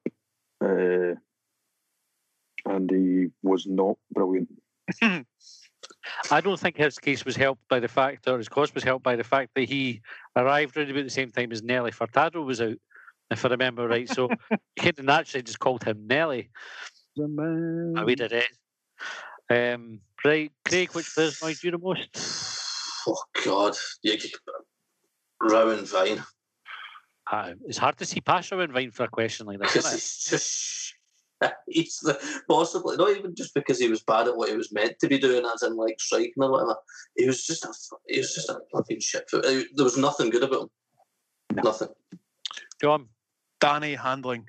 uh, 0.61 1.15
and 2.67 2.91
he 2.91 3.29
was 3.43 3.67
not 3.67 3.97
brilliant. 4.13 4.49
I 6.31 6.41
don't 6.41 6.59
think 6.59 6.77
his 6.77 6.99
case 6.99 7.25
was 7.25 7.37
helped 7.37 7.67
by 7.69 7.81
the 7.81 7.89
fact, 7.89 8.29
or 8.29 8.39
his 8.39 8.49
cause 8.49 8.75
was 8.75 8.85
helped 8.85 9.05
by 9.05 9.17
the 9.17 9.25
fact 9.25 9.51
that 9.55 9.69
he 9.69 10.01
arrived 10.37 10.77
around 10.77 10.91
about 10.91 11.05
the 11.05 11.11
same 11.11 11.31
time 11.31 11.53
as 11.53 11.63
Nelly 11.63 11.91
Furtado 11.91 12.45
was 12.45 12.61
out, 12.61 12.77
if 13.31 13.45
I 13.45 13.49
remember 13.49 13.87
right. 13.89 14.09
So 14.09 14.29
he 14.51 14.83
could 14.83 14.99
have 14.99 15.07
naturally 15.07 15.43
just 15.43 15.59
called 15.59 15.85
him 15.85 16.07
Nelly. 16.07 16.51
We 17.17 18.15
did 18.15 18.33
it. 18.33 18.49
Um, 19.51 20.01
right, 20.25 20.51
Craig, 20.67 20.93
which 20.93 21.15
players 21.15 21.41
annoyed 21.43 21.63
you 21.63 21.73
the 21.73 21.79
most? 21.79 22.09
Oh 23.07 23.23
God, 23.45 23.75
you, 24.03 24.17
Rowan 25.41 25.85
Vine. 25.85 26.23
Uh, 27.31 27.55
it's 27.67 27.79
hard 27.79 27.97
to 27.99 28.07
see 28.07 28.21
past 28.21 28.51
Rowan 28.51 28.73
Vine 28.73 28.91
for 28.91 29.05
a 29.05 29.09
question 29.09 29.47
like 29.47 29.59
this, 29.59 29.73
because 29.73 29.93
he's 29.93 30.25
just 30.25 30.82
he's 31.69 31.99
the, 32.01 32.19
possibly 32.49 32.97
not 32.97 33.11
even 33.17 33.35
just 33.35 33.55
because 33.55 33.79
he 33.79 33.89
was 33.89 34.03
bad 34.03 34.29
at 34.29 34.37
what 34.37 34.51
he 34.51 34.57
was 34.57 34.73
meant 34.73 34.99
to 35.01 35.09
be 35.09 35.19
doing, 35.19 35.45
as 35.45 35.63
in 35.63 35.77
like 35.77 36.01
striking 36.01 36.43
or 36.43 36.51
whatever. 36.51 36.77
He 37.17 37.27
was 37.27 37.45
just 37.47 37.65
a 37.65 37.73
he 38.09 38.19
was 38.19 38.35
just 38.35 38.49
a 38.49 38.61
fucking 38.73 39.01
shit. 39.01 39.29
foot. 39.31 39.45
Uh, 39.45 39.63
There 39.75 39.85
was 39.85 39.97
nothing 39.97 40.31
good 40.31 40.45
about 40.45 40.63
him. 40.63 40.71
Nothing. 41.65 41.89
John, 42.81 43.09
Danny 43.61 43.95
Handling. 43.95 44.47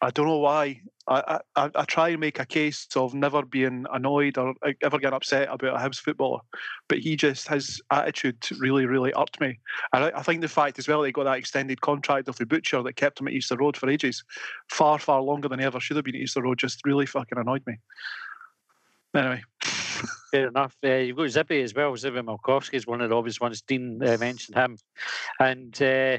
I 0.00 0.10
don't 0.10 0.26
know 0.26 0.38
why. 0.38 0.80
I, 1.08 1.40
I, 1.56 1.70
I 1.74 1.84
try 1.84 2.10
and 2.10 2.20
make 2.20 2.38
a 2.38 2.46
case 2.46 2.86
of 2.94 3.12
never 3.12 3.42
being 3.42 3.86
annoyed 3.92 4.38
or 4.38 4.54
ever 4.82 4.98
getting 4.98 5.16
upset 5.16 5.48
about 5.50 5.74
a 5.74 5.78
Hibs 5.78 5.96
footballer, 5.96 6.40
but 6.88 6.98
he 6.98 7.16
just 7.16 7.48
his 7.48 7.80
attitude 7.90 8.36
really 8.58 8.86
really 8.86 9.12
irked 9.18 9.40
me. 9.40 9.58
And 9.92 10.04
I, 10.04 10.12
I 10.14 10.22
think 10.22 10.40
the 10.40 10.48
fact 10.48 10.78
as 10.78 10.86
well 10.86 11.02
he 11.02 11.12
got 11.12 11.24
that 11.24 11.38
extended 11.38 11.80
contract 11.80 12.28
with 12.28 12.36
the 12.36 12.46
butcher 12.46 12.82
that 12.82 12.94
kept 12.94 13.20
him 13.20 13.28
at 13.28 13.34
Easter 13.34 13.56
Road 13.56 13.76
for 13.76 13.90
ages, 13.90 14.22
far 14.70 14.98
far 14.98 15.20
longer 15.20 15.48
than 15.48 15.58
he 15.58 15.64
ever 15.64 15.80
should 15.80 15.96
have 15.96 16.04
been 16.04 16.14
at 16.14 16.22
Easter 16.22 16.42
Road, 16.42 16.58
just 16.58 16.84
really 16.84 17.06
fucking 17.06 17.38
annoyed 17.38 17.62
me. 17.66 17.78
Anyway, 19.14 19.42
fair 20.30 20.48
enough. 20.48 20.74
Uh, 20.84 20.94
you've 20.94 21.16
got 21.16 21.28
Zippy 21.28 21.62
as 21.62 21.74
well. 21.74 21.94
Zippy 21.96 22.16
Malkowski 22.16 22.74
is 22.74 22.86
one 22.86 23.02
of 23.02 23.10
the 23.10 23.16
obvious 23.16 23.40
ones. 23.40 23.60
Dean 23.60 24.00
uh, 24.02 24.16
mentioned 24.18 24.56
him. 24.56 24.78
And 25.38 25.82
uh, 25.82 26.16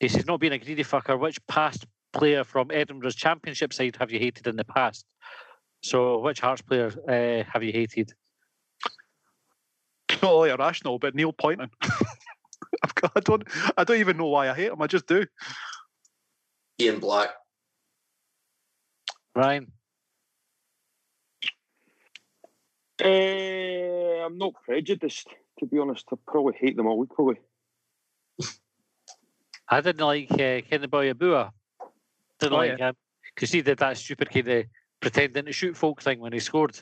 he 0.00 0.08
says, 0.08 0.26
not 0.26 0.40
being 0.40 0.52
a 0.52 0.58
greedy 0.58 0.82
fucker, 0.82 1.18
which 1.18 1.38
past 1.46 1.86
player 2.12 2.44
from 2.44 2.70
Edinburgh's 2.70 3.14
championship 3.14 3.72
side 3.72 3.96
have 3.98 4.10
you 4.10 4.18
hated 4.18 4.46
in 4.46 4.56
the 4.56 4.64
past? 4.64 5.04
So, 5.82 6.18
which 6.18 6.40
Hearts 6.40 6.62
player 6.62 6.92
uh, 7.08 7.50
have 7.52 7.62
you 7.62 7.72
hated? 7.72 8.12
not 10.22 10.32
only 10.32 10.50
irrational, 10.50 10.98
but 10.98 11.14
Neil 11.14 11.32
Pointon. 11.32 11.70
I've 12.82 12.94
got, 12.94 13.12
I 13.16 13.20
don't 13.20 13.44
I 13.76 13.84
don't 13.84 13.98
even 13.98 14.16
know 14.16 14.26
why 14.26 14.50
I 14.50 14.54
hate 14.54 14.72
him. 14.72 14.82
I 14.82 14.86
just 14.86 15.06
do. 15.06 15.26
Ian 16.80 17.00
Black. 17.00 17.30
Ryan? 19.34 19.72
Uh, 23.02 24.24
I'm 24.26 24.38
not 24.38 24.54
prejudiced, 24.64 25.28
to 25.60 25.66
be 25.66 25.78
honest. 25.78 26.04
I 26.12 26.16
probably 26.26 26.54
hate 26.58 26.76
them 26.76 26.86
all 26.86 27.04
equally. 27.04 27.36
I 29.68 29.80
didn't 29.80 30.04
like 30.04 30.30
uh, 30.32 30.62
Kenny 30.68 30.86
Boy 30.86 31.12
Abua. 31.12 31.52
Didn't 32.40 32.52
Oh, 32.52 32.56
like 32.56 32.78
him 32.78 32.94
because 33.34 33.50
he 33.52 33.62
did 33.62 33.78
that 33.78 33.96
stupid 33.96 34.30
kind 34.30 34.48
of 34.48 34.64
pretending 35.00 35.44
to 35.44 35.52
shoot 35.52 35.76
folk 35.76 36.02
thing 36.02 36.18
when 36.20 36.32
he 36.32 36.40
scored 36.40 36.78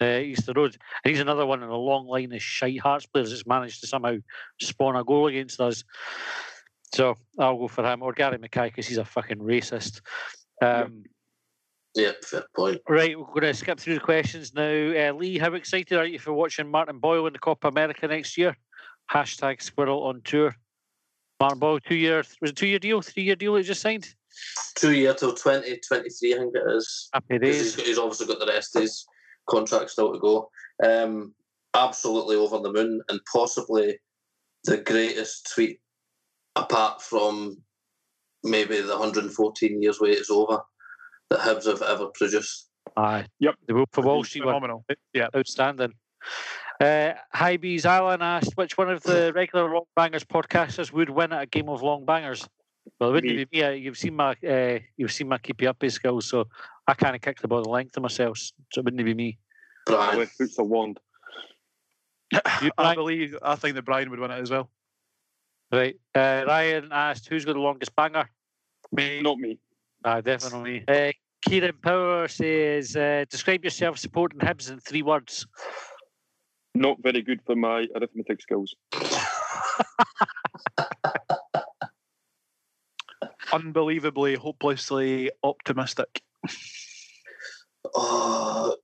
uh, 0.00 0.18
Easter 0.18 0.52
Road. 0.54 0.76
And 1.04 1.10
he's 1.10 1.20
another 1.20 1.46
one 1.46 1.62
in 1.62 1.68
a 1.68 1.76
long 1.76 2.06
line 2.06 2.32
of 2.32 2.42
shite 2.42 2.80
Hearts 2.80 3.06
players 3.06 3.30
that's 3.30 3.46
managed 3.46 3.80
to 3.80 3.86
somehow 3.86 4.16
spawn 4.60 4.96
a 4.96 5.04
goal 5.04 5.26
against 5.28 5.60
us. 5.60 5.84
So 6.94 7.16
I'll 7.38 7.58
go 7.58 7.68
for 7.68 7.84
him 7.90 8.02
or 8.02 8.12
Gary 8.12 8.38
Mackay 8.38 8.68
because 8.68 8.86
he's 8.86 8.98
a 8.98 9.04
fucking 9.04 9.38
racist. 9.38 10.00
Um, 10.62 11.04
Yeah, 11.94 12.12
fair 12.22 12.44
point. 12.54 12.80
Right, 12.88 13.18
we're 13.18 13.26
going 13.26 13.40
to 13.42 13.54
skip 13.54 13.80
through 13.80 13.94
the 13.94 14.00
questions 14.00 14.54
now. 14.54 14.62
Uh, 14.62 15.12
Lee, 15.14 15.38
how 15.38 15.54
excited 15.54 15.96
are 15.98 16.06
you 16.06 16.18
for 16.18 16.32
watching 16.32 16.70
Martin 16.70 16.98
Boyle 16.98 17.26
in 17.26 17.32
the 17.32 17.38
Copa 17.38 17.68
America 17.68 18.06
next 18.06 18.36
year? 18.36 18.56
Hashtag 19.10 19.62
Squirrel 19.62 20.04
on 20.04 20.20
tour. 20.22 20.54
Martin 21.40 21.58
Boyle, 21.58 21.80
two 21.80 21.96
year 21.96 22.18
was 22.40 22.50
it 22.50 22.56
two 22.56 22.66
year 22.66 22.78
deal, 22.78 23.02
three 23.02 23.24
year 23.24 23.36
deal 23.36 23.56
he 23.56 23.62
just 23.62 23.80
signed? 23.80 24.14
Two 24.76 24.92
year 24.94 25.14
till 25.14 25.32
2023, 25.34 26.34
I 26.34 26.38
think 26.38 26.54
it 26.54 26.62
is. 26.76 27.08
Happy 27.12 27.38
'Cause 27.38 27.48
He's, 27.48 27.62
days. 27.62 27.76
got- 27.76 27.86
he's 27.86 27.98
obviously 27.98 28.26
got 28.26 28.38
the 28.40 28.46
rest 28.46 28.76
of 28.76 28.82
his 28.82 29.06
contract 29.48 29.90
still 29.90 30.12
to 30.12 30.18
go. 30.18 30.50
Um, 30.84 31.34
absolutely 31.74 32.36
over 32.36 32.58
the 32.58 32.72
moon 32.72 33.02
and 33.08 33.20
possibly 33.32 33.98
the 34.64 34.78
greatest 34.78 35.50
tweet 35.54 35.80
apart 36.56 37.02
from 37.02 37.62
maybe 38.42 38.80
the 38.80 38.96
114 38.96 39.82
years 39.82 40.00
wait 40.00 40.18
is 40.18 40.30
over 40.30 40.62
that 41.30 41.40
Hibs 41.40 41.66
have 41.66 41.82
ever 41.82 42.06
produced. 42.14 42.68
Aye. 42.96 43.26
Yep. 43.40 43.56
The 43.66 43.74
Wolf 43.74 43.98
of 43.98 44.04
Wall 44.04 44.24
Street 44.24 44.44
one. 44.44 44.54
Phenomenal. 44.54 44.84
Yeah. 45.12 45.28
Outstanding. 45.36 45.92
Uh, 46.80 47.12
Hibees 47.34 47.84
Alan 47.84 48.22
asked 48.22 48.52
which 48.56 48.76
one 48.78 48.90
of 48.90 49.02
the 49.02 49.32
regular 49.34 49.72
Long 49.72 49.84
Bangers 49.96 50.24
podcasters 50.24 50.92
would 50.92 51.10
win 51.10 51.32
at 51.32 51.42
a 51.42 51.46
game 51.46 51.68
of 51.68 51.82
Long 51.82 52.04
Bangers. 52.04 52.46
Well, 52.98 53.10
it 53.10 53.12
wouldn't 53.12 53.36
Me. 53.36 53.44
be 53.44 53.58
me. 53.58 53.62
uh, 53.64 53.70
You've 53.70 53.98
seen 53.98 54.14
my 54.16 54.34
uh, 54.48 54.78
you've 54.96 55.12
seen 55.12 55.28
my 55.28 55.38
keep 55.38 55.60
you 55.60 55.68
up 55.68 55.82
skills, 55.88 56.26
so 56.28 56.46
I 56.86 56.94
kind 56.94 57.14
of 57.14 57.20
kick 57.22 57.40
the 57.40 57.48
ball 57.48 57.62
the 57.62 57.68
length 57.68 57.96
of 57.96 58.02
myself, 58.02 58.38
so 58.38 58.52
it 58.78 58.84
wouldn't 58.84 59.04
be 59.04 59.14
me. 59.14 59.38
Brian, 59.86 60.18
Left 60.18 60.32
foot's 60.32 60.58
a 60.58 60.64
wand. 60.64 60.98
You, 62.62 62.70
I 62.78 62.94
believe 62.94 63.36
I 63.42 63.54
think 63.54 63.74
that 63.76 63.82
Brian 63.82 64.10
would 64.10 64.18
win 64.18 64.30
it 64.30 64.40
as 64.40 64.50
well. 64.50 64.70
Right. 65.72 65.96
Uh, 66.14 66.44
Ryan 66.46 66.88
asked 66.92 67.28
who's 67.28 67.44
got 67.44 67.52
the 67.54 67.60
longest 67.60 67.94
banger. 67.94 68.28
Me, 68.92 69.20
not 69.22 69.38
me. 69.38 69.58
Ah, 70.04 70.20
definitely. 70.20 70.84
Uh, 70.88 71.12
Kieran 71.44 71.76
Power 71.82 72.28
says, 72.28 72.96
uh, 72.96 73.24
describe 73.30 73.62
yourself 73.64 73.98
supporting 73.98 74.38
Hibs 74.40 74.70
in 74.70 74.78
three 74.80 75.02
words. 75.02 75.46
Not 76.74 76.98
very 77.02 77.22
good 77.22 77.40
for 77.46 77.54
my 77.56 77.86
arithmetic 77.96 78.40
skills. 78.42 78.74
Unbelievably, 83.56 84.34
hopelessly 84.34 85.30
optimistic. 85.42 86.20
Oh, 87.94 88.76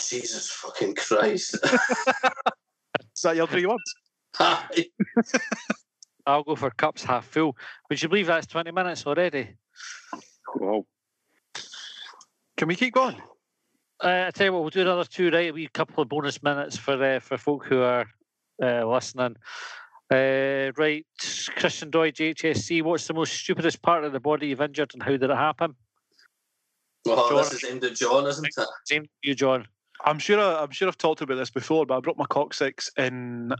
Jesus 0.00 0.50
fucking 0.50 0.96
Christ. 0.96 1.54
Is 1.64 3.22
that 3.22 3.36
your 3.36 3.46
three 3.46 3.64
words? 3.64 3.94
Aye. 4.40 4.86
I'll 6.26 6.42
go 6.42 6.56
for 6.56 6.70
cups 6.70 7.04
half 7.04 7.26
full. 7.26 7.56
Would 7.88 8.02
you 8.02 8.08
believe 8.08 8.26
that's 8.26 8.48
20 8.48 8.72
minutes 8.72 9.06
already? 9.06 9.54
Wow. 10.56 10.84
Can 12.56 12.66
we 12.66 12.74
keep 12.74 12.94
going? 12.94 13.22
Uh, 14.02 14.24
I 14.26 14.30
tell 14.32 14.46
you 14.46 14.52
what, 14.52 14.62
we'll 14.62 14.70
do 14.70 14.80
another 14.80 15.04
two, 15.04 15.30
right? 15.30 15.54
We 15.54 15.62
a 15.62 15.66
wee 15.66 15.68
couple 15.68 16.02
of 16.02 16.08
bonus 16.08 16.42
minutes 16.42 16.76
for 16.76 17.00
uh, 17.00 17.20
for 17.20 17.38
folk 17.38 17.66
who 17.66 17.82
are 17.82 18.06
uh, 18.60 18.84
listening. 18.84 19.36
Uh, 20.12 20.72
right, 20.76 21.06
Christian 21.56 21.90
Deutsch, 21.90 22.18
HSC. 22.18 22.82
What's 22.82 23.06
the 23.06 23.14
most 23.14 23.32
stupidest 23.32 23.80
part 23.80 24.04
of 24.04 24.12
the 24.12 24.20
body 24.20 24.48
you've 24.48 24.60
injured, 24.60 24.90
and 24.92 25.02
how 25.02 25.12
did 25.12 25.22
it 25.22 25.30
happen? 25.30 25.74
Well, 27.06 27.30
John. 27.30 27.38
this 27.38 27.52
is 27.54 27.64
aimed 27.64 27.82
at 27.84 27.94
John, 27.94 28.26
isn't 28.26 28.44
it? 28.44 28.54
Same 28.84 29.04
to 29.04 29.08
you, 29.22 29.34
John. 29.34 29.66
I'm 30.04 30.18
sure 30.18 30.38
I, 30.38 30.62
I'm 30.62 30.70
sure 30.70 30.86
I've 30.88 30.98
talked 30.98 31.22
about 31.22 31.36
this 31.36 31.50
before, 31.50 31.86
but 31.86 31.96
I 31.96 32.00
broke 32.00 32.18
my 32.18 32.26
coccyx 32.26 32.90
in 32.98 33.54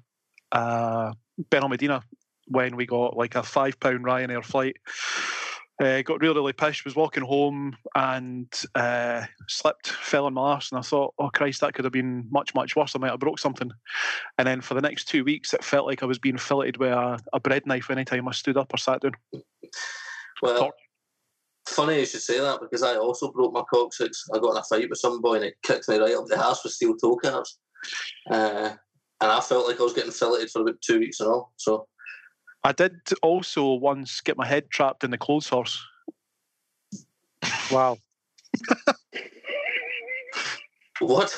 uh, 0.52 1.12
Benalmadena 1.50 2.02
when 2.48 2.76
we 2.76 2.84
got 2.84 3.16
like 3.16 3.34
a 3.34 3.42
five 3.42 3.80
pound 3.80 4.04
Ryanair 4.04 4.44
flight. 4.44 4.76
Uh, 5.82 6.00
got 6.02 6.20
really, 6.20 6.36
really 6.36 6.52
pissed. 6.52 6.84
Was 6.84 6.94
walking 6.94 7.24
home 7.24 7.76
and 7.96 8.46
uh, 8.76 9.24
slipped, 9.48 9.88
fell 9.88 10.26
on 10.26 10.34
my 10.34 10.52
arse, 10.52 10.70
and 10.70 10.78
I 10.78 10.82
thought, 10.82 11.12
"Oh 11.18 11.28
Christ, 11.28 11.60
that 11.60 11.74
could 11.74 11.84
have 11.84 11.92
been 11.92 12.28
much, 12.30 12.54
much 12.54 12.76
worse. 12.76 12.94
I 12.94 13.00
might 13.00 13.10
have 13.10 13.18
broke 13.18 13.40
something." 13.40 13.72
And 14.38 14.46
then 14.46 14.60
for 14.60 14.74
the 14.74 14.80
next 14.80 15.08
two 15.08 15.24
weeks, 15.24 15.52
it 15.52 15.64
felt 15.64 15.88
like 15.88 16.04
I 16.04 16.06
was 16.06 16.20
being 16.20 16.38
filleted 16.38 16.76
with 16.76 16.92
a, 16.92 17.18
a 17.32 17.40
bread 17.40 17.66
knife 17.66 17.90
anytime 17.90 18.28
I 18.28 18.32
stood 18.32 18.56
up 18.56 18.72
or 18.72 18.76
sat 18.76 19.00
down. 19.00 19.16
Well, 20.40 20.70
funny 21.68 21.98
you 21.98 22.06
should 22.06 22.22
say 22.22 22.38
that 22.38 22.60
because 22.60 22.84
I 22.84 22.94
also 22.94 23.32
broke 23.32 23.52
my 23.52 23.64
coccyx. 23.68 24.24
I 24.32 24.38
got 24.38 24.52
in 24.52 24.58
a 24.58 24.62
fight 24.62 24.88
with 24.88 25.00
some 25.00 25.20
boy 25.20 25.34
and 25.34 25.44
he 25.46 25.52
kicked 25.64 25.88
me 25.88 25.98
right 25.98 26.14
up 26.14 26.26
the 26.26 26.40
arse 26.40 26.62
with 26.62 26.74
steel 26.74 26.96
toe 26.96 27.16
caps. 27.16 27.58
Uh, 28.30 28.70
and 29.20 29.30
I 29.30 29.40
felt 29.40 29.68
like 29.68 29.80
I 29.80 29.84
was 29.84 29.94
getting 29.94 30.10
filleted 30.12 30.50
for 30.50 30.62
about 30.62 30.80
two 30.80 31.00
weeks 31.00 31.20
and 31.20 31.28
all. 31.28 31.52
So, 31.56 31.86
I 32.64 32.72
did 32.72 33.00
also 33.22 33.74
once 33.74 34.20
get 34.20 34.36
my 34.36 34.46
head 34.46 34.70
trapped 34.70 35.02
in 35.02 35.10
the 35.10 35.18
clothes 35.18 35.48
horse. 35.48 35.84
Wow. 37.70 37.98
what? 41.00 41.36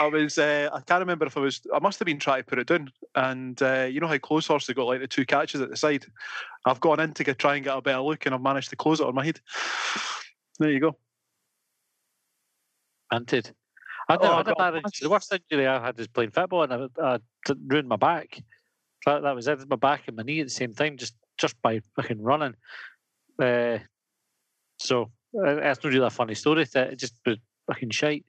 I 0.00 0.06
was, 0.06 0.38
uh, 0.38 0.70
I 0.72 0.80
can't 0.80 1.00
remember 1.00 1.26
if 1.26 1.36
I 1.36 1.40
was, 1.40 1.60
I 1.72 1.78
must 1.78 1.98
have 1.98 2.06
been 2.06 2.18
trying 2.18 2.42
to 2.42 2.48
put 2.48 2.58
it 2.58 2.66
down. 2.66 2.90
And 3.14 3.60
uh, 3.62 3.86
you 3.90 4.00
know 4.00 4.08
how 4.08 4.18
clothes 4.18 4.46
horse 4.46 4.66
have 4.66 4.76
got 4.76 4.86
like 4.86 5.00
the 5.00 5.06
two 5.06 5.26
catches 5.26 5.60
at 5.60 5.70
the 5.70 5.76
side? 5.76 6.06
I've 6.64 6.80
gone 6.80 7.00
in 7.00 7.12
to 7.14 7.24
get, 7.24 7.38
try 7.38 7.56
and 7.56 7.64
get 7.64 7.76
a 7.76 7.82
better 7.82 8.00
look 8.00 8.24
and 8.24 8.34
I've 8.34 8.40
managed 8.40 8.70
to 8.70 8.76
close 8.76 9.00
it 9.00 9.06
on 9.06 9.14
my 9.14 9.24
head. 9.24 9.40
There 10.58 10.70
you 10.70 10.80
go. 10.80 10.96
Hunted. 13.12 13.54
I, 14.08 14.16
Oh, 14.20 14.36
had 14.36 14.48
a 14.48 14.54
bad 14.54 14.74
injury. 14.74 14.90
The 15.02 15.10
worst 15.10 15.32
injury 15.32 15.66
I 15.66 15.84
had 15.84 15.98
is 15.98 16.08
playing 16.08 16.30
football, 16.30 16.62
and 16.62 16.90
I 17.02 17.18
ruined 17.66 17.88
my 17.88 17.96
back. 17.96 18.42
That, 19.06 19.22
that 19.22 19.34
was 19.34 19.48
it. 19.48 19.68
My 19.68 19.76
back 19.76 20.04
and 20.06 20.16
my 20.16 20.22
knee 20.22 20.40
at 20.40 20.46
the 20.46 20.50
same 20.50 20.74
time, 20.74 20.96
just 20.96 21.14
just 21.38 21.60
by 21.62 21.80
fucking 21.96 22.22
running. 22.22 22.54
Uh, 23.40 23.78
so 24.78 25.10
uh, 25.36 25.54
that's 25.54 25.82
not 25.82 25.92
really 25.92 26.06
a 26.06 26.10
funny 26.10 26.34
story. 26.34 26.66
It 26.74 26.98
just 26.98 27.14
was 27.26 27.38
fucking 27.66 27.90
shite. 27.90 28.24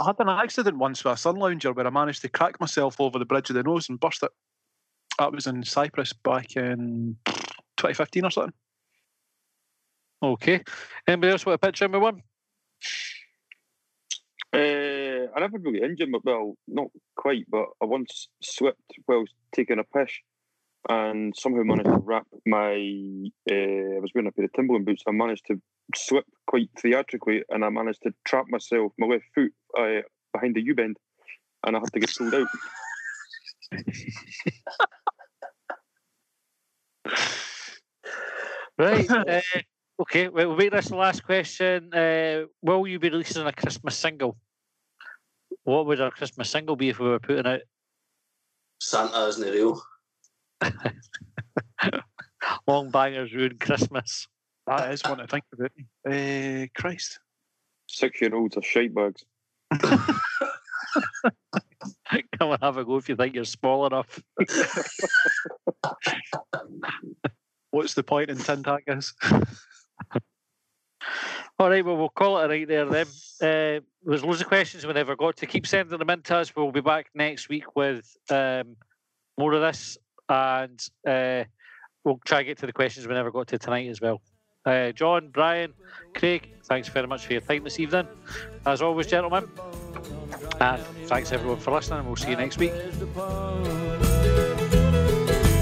I 0.00 0.06
had 0.06 0.16
an 0.20 0.28
accident 0.28 0.78
once 0.78 1.04
with 1.04 1.14
a 1.14 1.16
sun 1.16 1.36
lounger 1.36 1.72
where 1.72 1.86
I 1.86 1.90
managed 1.90 2.22
to 2.22 2.28
crack 2.28 2.60
myself 2.60 3.00
over 3.00 3.18
the 3.18 3.24
bridge 3.24 3.50
of 3.50 3.56
the 3.56 3.62
nose 3.62 3.88
and 3.88 3.98
burst 4.00 4.22
it. 4.22 4.30
That 5.18 5.32
was 5.32 5.46
in 5.46 5.62
Cyprus 5.64 6.12
back 6.12 6.56
in 6.56 7.16
2015 7.26 8.24
or 8.24 8.30
something. 8.30 8.52
Okay. 10.22 10.62
Anybody 11.06 11.32
else 11.32 11.44
want 11.44 11.56
a 11.62 11.66
picture 11.66 11.86
of 11.86 11.90
me 11.90 11.98
one? 11.98 12.22
Uh, 14.52 14.58
I 15.34 15.40
never 15.40 15.58
really 15.58 15.82
injured 15.82 16.10
my 16.10 16.18
well, 16.24 16.54
not 16.66 16.88
quite, 17.16 17.44
but 17.48 17.66
I 17.82 17.86
once 17.86 18.28
slipped 18.42 18.92
while 19.06 19.24
taking 19.54 19.78
a 19.78 19.84
piss 19.84 20.12
and 20.88 21.34
somehow 21.36 21.62
managed 21.62 21.90
to 21.90 21.98
wrap 21.98 22.26
my. 22.46 22.72
Uh, 23.50 23.96
I 23.96 24.00
was 24.00 24.10
wearing 24.14 24.28
a 24.28 24.32
pair 24.32 24.46
of 24.46 24.52
Timberland 24.52 24.86
boots. 24.86 25.02
I 25.06 25.12
managed 25.12 25.46
to 25.48 25.60
slip 25.94 26.24
quite 26.46 26.70
theatrically, 26.78 27.42
and 27.50 27.64
I 27.64 27.68
managed 27.68 28.02
to 28.04 28.14
trap 28.24 28.46
myself, 28.48 28.92
my 28.98 29.06
left 29.06 29.24
foot, 29.34 29.52
uh, 29.78 30.02
behind 30.32 30.54
the 30.56 30.62
U 30.62 30.74
bend, 30.74 30.96
and 31.66 31.76
I 31.76 31.80
had 31.80 31.92
to 31.92 32.00
get 32.00 32.14
pulled 32.16 32.34
out. 32.34 32.48
Right. 38.78 39.10
uh, 39.10 39.40
okay. 40.00 40.28
Well, 40.28 40.48
we'll 40.48 40.56
make 40.56 40.72
this 40.72 40.88
the 40.88 40.96
last 40.96 41.22
question. 41.24 41.92
Uh, 41.92 42.44
will 42.62 42.86
you 42.86 42.98
be 42.98 43.10
releasing 43.10 43.46
a 43.46 43.52
Christmas 43.52 43.94
single? 43.94 44.38
What 45.64 45.86
would 45.86 46.00
our 46.00 46.10
Christmas 46.10 46.50
single 46.50 46.76
be 46.76 46.88
if 46.88 46.98
we 46.98 47.08
were 47.08 47.18
putting 47.18 47.46
out 47.46 47.60
Santa 48.80 49.26
isn't 49.26 49.50
real. 49.50 49.82
Long 52.66 52.90
Bangers 52.90 53.32
Ruin 53.32 53.58
Christmas? 53.58 54.26
That 54.66 54.92
is 54.92 55.02
one 55.04 55.18
to 55.18 55.26
think 55.26 55.44
about. 55.52 55.70
Uh, 56.10 56.66
Christ. 56.74 57.20
Six 57.86 58.20
year 58.20 58.34
olds 58.34 58.56
are 58.56 58.62
shite 58.62 58.94
bags. 58.94 59.24
Come 62.38 62.52
and 62.52 62.62
have 62.62 62.76
a 62.76 62.84
go 62.84 62.96
if 62.96 63.08
you 63.08 63.16
think 63.16 63.34
you're 63.34 63.44
small 63.44 63.86
enough. 63.86 64.20
What's 67.70 67.94
the 67.94 68.02
point 68.02 68.30
in 68.30 68.38
Tin 68.38 68.62
Tangas? 68.62 69.14
All 71.58 71.68
right, 71.68 71.84
well, 71.84 71.96
we'll 71.96 72.08
call 72.08 72.38
it 72.38 72.44
a 72.44 72.48
night 72.48 72.68
there 72.68 72.86
then. 72.86 73.06
Uh, 73.40 73.80
there's 74.04 74.22
loads 74.22 74.42
of 74.42 74.48
questions 74.48 74.84
we 74.86 74.92
never 74.92 75.16
got 75.16 75.34
to. 75.34 75.46
Keep 75.46 75.66
sending 75.66 75.98
them 75.98 76.10
in 76.10 76.20
to 76.20 76.36
us. 76.36 76.54
We'll 76.54 76.72
be 76.72 76.82
back 76.82 77.06
next 77.14 77.48
week 77.48 77.74
with 77.74 78.14
um, 78.28 78.76
more 79.38 79.54
of 79.54 79.62
this, 79.62 79.96
and 80.28 80.78
uh, 81.08 81.44
we'll 82.04 82.20
try 82.26 82.40
and 82.40 82.46
get 82.48 82.58
to 82.58 82.66
the 82.66 82.72
questions 82.74 83.08
we 83.08 83.14
never 83.14 83.30
got 83.30 83.46
to 83.46 83.58
tonight 83.58 83.88
as 83.88 83.98
well. 83.98 84.20
Uh, 84.66 84.92
John, 84.92 85.30
Brian, 85.30 85.72
Craig, 86.14 86.50
thanks 86.64 86.88
very 86.88 87.06
much 87.06 87.24
for 87.24 87.32
your 87.32 87.40
time 87.40 87.64
this 87.64 87.80
evening. 87.80 88.06
As 88.66 88.82
always, 88.82 89.06
gentlemen, 89.06 89.48
and 90.60 90.82
thanks 91.06 91.32
everyone 91.32 91.60
for 91.60 91.70
listening. 91.70 92.04
We'll 92.04 92.16
see 92.16 92.30
you 92.30 92.36
next 92.36 92.58
week. 92.58 92.72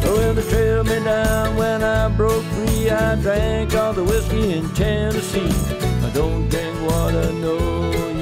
Well, 0.08 0.32
they 0.32 0.42
trailed 0.48 0.86
me 0.86 1.04
down 1.04 1.56
when 1.56 1.82
I 1.82 2.08
broke 2.08 2.42
free. 2.44 2.88
I 2.88 3.14
drank 3.16 3.74
all 3.74 3.92
the 3.92 4.04
whiskey 4.04 4.54
in 4.54 4.68
Tennessee. 4.74 5.52
I 6.06 6.10
don't 6.14 6.48
drink 6.48 6.90
water, 6.90 7.30
no. 7.34 8.17